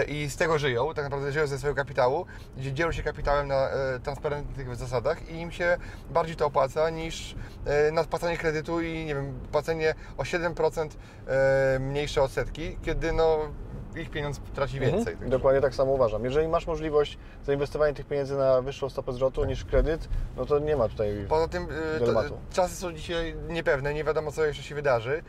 [0.00, 3.48] y, i z tego żyją, tak naprawdę żyją ze swojego kapitału, gdzie dzielą się kapitałem
[3.48, 5.76] na y, transparentnych zasadach i im się
[6.10, 7.34] bardziej to opłaca niż
[7.88, 10.88] y, nadpłacanie kredytu i nie wiem, płacenie o 7%
[11.76, 13.38] y, mniejsze odsetki, kiedy no
[14.00, 15.14] ich pieniądz traci Mhm, więcej.
[15.14, 16.24] Także- Dokładnie tak samo uważam.
[16.24, 20.76] Jeżeli masz możliwość zainwestowania tych pieniędzy na wyższą stopę zwrotu niż kredyt, no to nie
[20.76, 21.66] ma tutaj Poza tym y,
[21.98, 22.38] to, Dylematu.
[22.52, 25.22] czasy są dzisiaj niepewne, nie wiadomo co jeszcze się wydarzy y,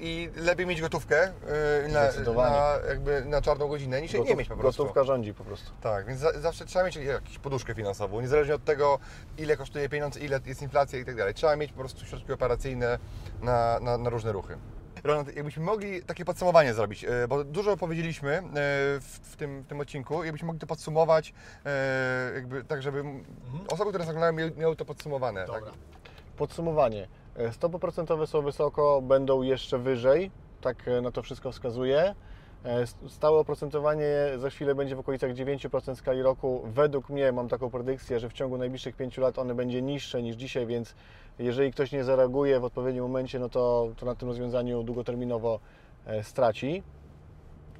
[0.00, 4.38] i lepiej mieć gotówkę y, na, na, jakby na czarną godzinę niż jej nie gotów,
[4.38, 4.82] mieć po prostu.
[4.82, 5.70] gotówka rządzi po prostu.
[5.80, 8.98] Tak, więc za, zawsze trzeba mieć jakąś poduszkę finansową, niezależnie od tego
[9.38, 11.34] ile kosztuje pieniądz, ile jest inflacja i tak dalej.
[11.34, 12.98] Trzeba mieć po prostu środki operacyjne
[13.42, 14.56] na, na, na różne ruchy.
[15.04, 18.42] Ronald, jakbyśmy mogli takie podsumowanie zrobić, e, bo dużo powiedzieliśmy e,
[19.00, 21.34] w, w, tym, w tym odcinku, jakbyśmy mogli to podsumować,
[21.66, 23.04] e, jakby tak, żeby
[23.68, 25.46] osoby, które nas oglądają, miały, miały to podsumowane.
[25.46, 25.64] Tak?
[26.36, 27.08] Podsumowanie.
[27.36, 30.30] E, Stopy procentowe są wysoko, będą jeszcze wyżej,
[30.60, 32.14] tak na to wszystko wskazuje.
[32.64, 36.62] E, Stałe oprocentowanie za chwilę będzie w okolicach 9% w skali roku.
[36.64, 40.36] Według mnie mam taką predykcję, że w ciągu najbliższych 5 lat one będzie niższe niż
[40.36, 40.94] dzisiaj, więc
[41.38, 45.60] jeżeli ktoś nie zareaguje w odpowiednim momencie, no to, to na tym rozwiązaniu długoterminowo
[46.06, 46.82] e, straci.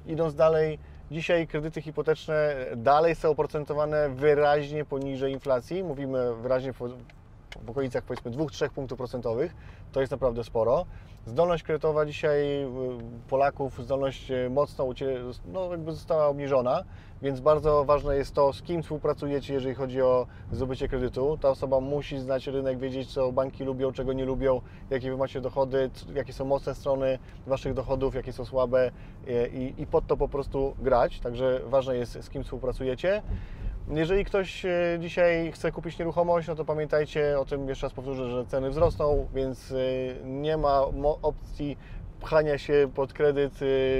[0.07, 0.79] Idąc dalej,
[1.11, 5.83] dzisiaj kredyty hipoteczne dalej są oprocentowane wyraźnie poniżej inflacji.
[5.83, 6.73] Mówimy wyraźnie
[7.65, 9.55] w okolicach powiedzmy 2-3 punktów procentowych.
[9.91, 10.85] To jest naprawdę sporo.
[11.25, 12.67] Zdolność kredytowa dzisiaj y,
[13.29, 14.85] Polaków, zdolność y, mocno
[15.45, 16.83] no, jakby została obniżona,
[17.21, 21.37] więc bardzo ważne jest to, z kim współpracujecie, jeżeli chodzi o zdobycie kredytu.
[21.41, 25.41] Ta osoba musi znać rynek, wiedzieć, co banki lubią, czego nie lubią, jakie Wy macie
[25.41, 28.91] dochody, jakie są mocne strony Waszych dochodów, jakie są słabe
[29.27, 31.19] y, i, i pod to po prostu grać.
[31.19, 33.21] Także ważne jest, z kim współpracujecie.
[33.89, 38.29] Jeżeli ktoś e, dzisiaj chce kupić nieruchomość, no to pamiętajcie o tym, jeszcze raz powtórzę,
[38.29, 39.75] że ceny wzrosną, więc e,
[40.25, 40.81] nie ma
[41.21, 41.77] opcji
[42.21, 43.53] pchania się pod kredyt,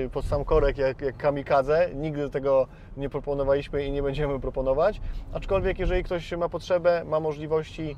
[0.06, 1.90] e, pod sam korek jak, jak kamikadze.
[1.96, 2.68] Nigdy tego
[2.98, 5.02] nie proponowaliśmy i nie będziemy proponować.
[5.34, 7.96] Aczkolwiek jeżeli ktoś ma potrzebę, ma możliwości,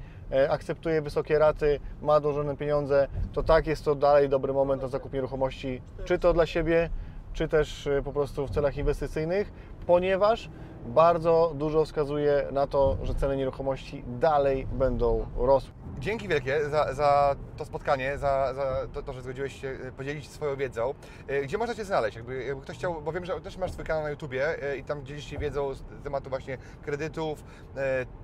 [0.50, 5.14] akceptuje wysokie raty, ma dłużone pieniądze, to tak jest to dalej dobry moment na zakup
[5.14, 6.90] nieruchomości, czy to dla siebie,
[7.34, 9.52] czy też po prostu w celach inwestycyjnych,
[9.88, 10.50] ponieważ
[10.86, 15.72] bardzo dużo wskazuje na to, że ceny nieruchomości dalej będą rosły.
[16.00, 20.30] Dzięki wielkie za, za to spotkanie, za, za to, to, że zgodziłeś się e, podzielić
[20.30, 20.94] swoją wiedzą.
[21.28, 22.16] E, Gdzie można Cię znaleźć?
[22.18, 24.84] Jakby, jakby ktoś chciał, bo wiem, że też masz swój kanał na YouTubie e, i
[24.84, 27.44] tam dzielisz się wiedzą z tematu właśnie kredytów,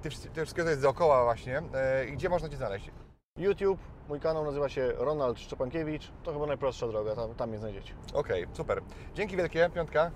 [0.02, 1.62] ty, ty wszystkiego to jest dookoła właśnie.
[2.10, 2.92] I gdzie można Cię znaleźć?
[3.38, 3.80] YouTube,
[4.10, 7.94] mój kanał nazywa się Ronald Szczepankiewicz, to chyba najprostsza droga, tam, tam mnie znajdziecie.
[8.14, 8.82] Okej, super.
[9.16, 10.12] Dzięki wielkie, piątka.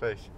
[0.00, 0.30] Cześć.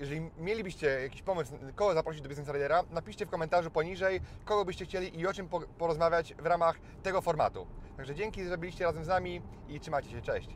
[0.00, 4.84] Jeżeli mielibyście jakiś pomysł, kogo zaprosić do Business Ridera, napiszcie w komentarzu poniżej, kogo byście
[4.84, 7.66] chcieli i o czym po- porozmawiać w ramach tego formatu.
[7.96, 10.48] Także dzięki, że byliście razem z nami i trzymajcie się, cześć.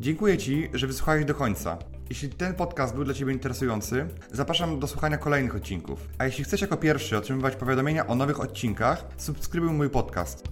[0.00, 1.78] Dziękuję Ci, że wysłuchałeś do końca.
[2.10, 6.08] Jeśli ten podcast był dla Ciebie interesujący, zapraszam do słuchania kolejnych odcinków.
[6.18, 10.44] A jeśli chcesz jako pierwszy otrzymywać powiadomienia o nowych odcinkach, subskrybuj mój podcast.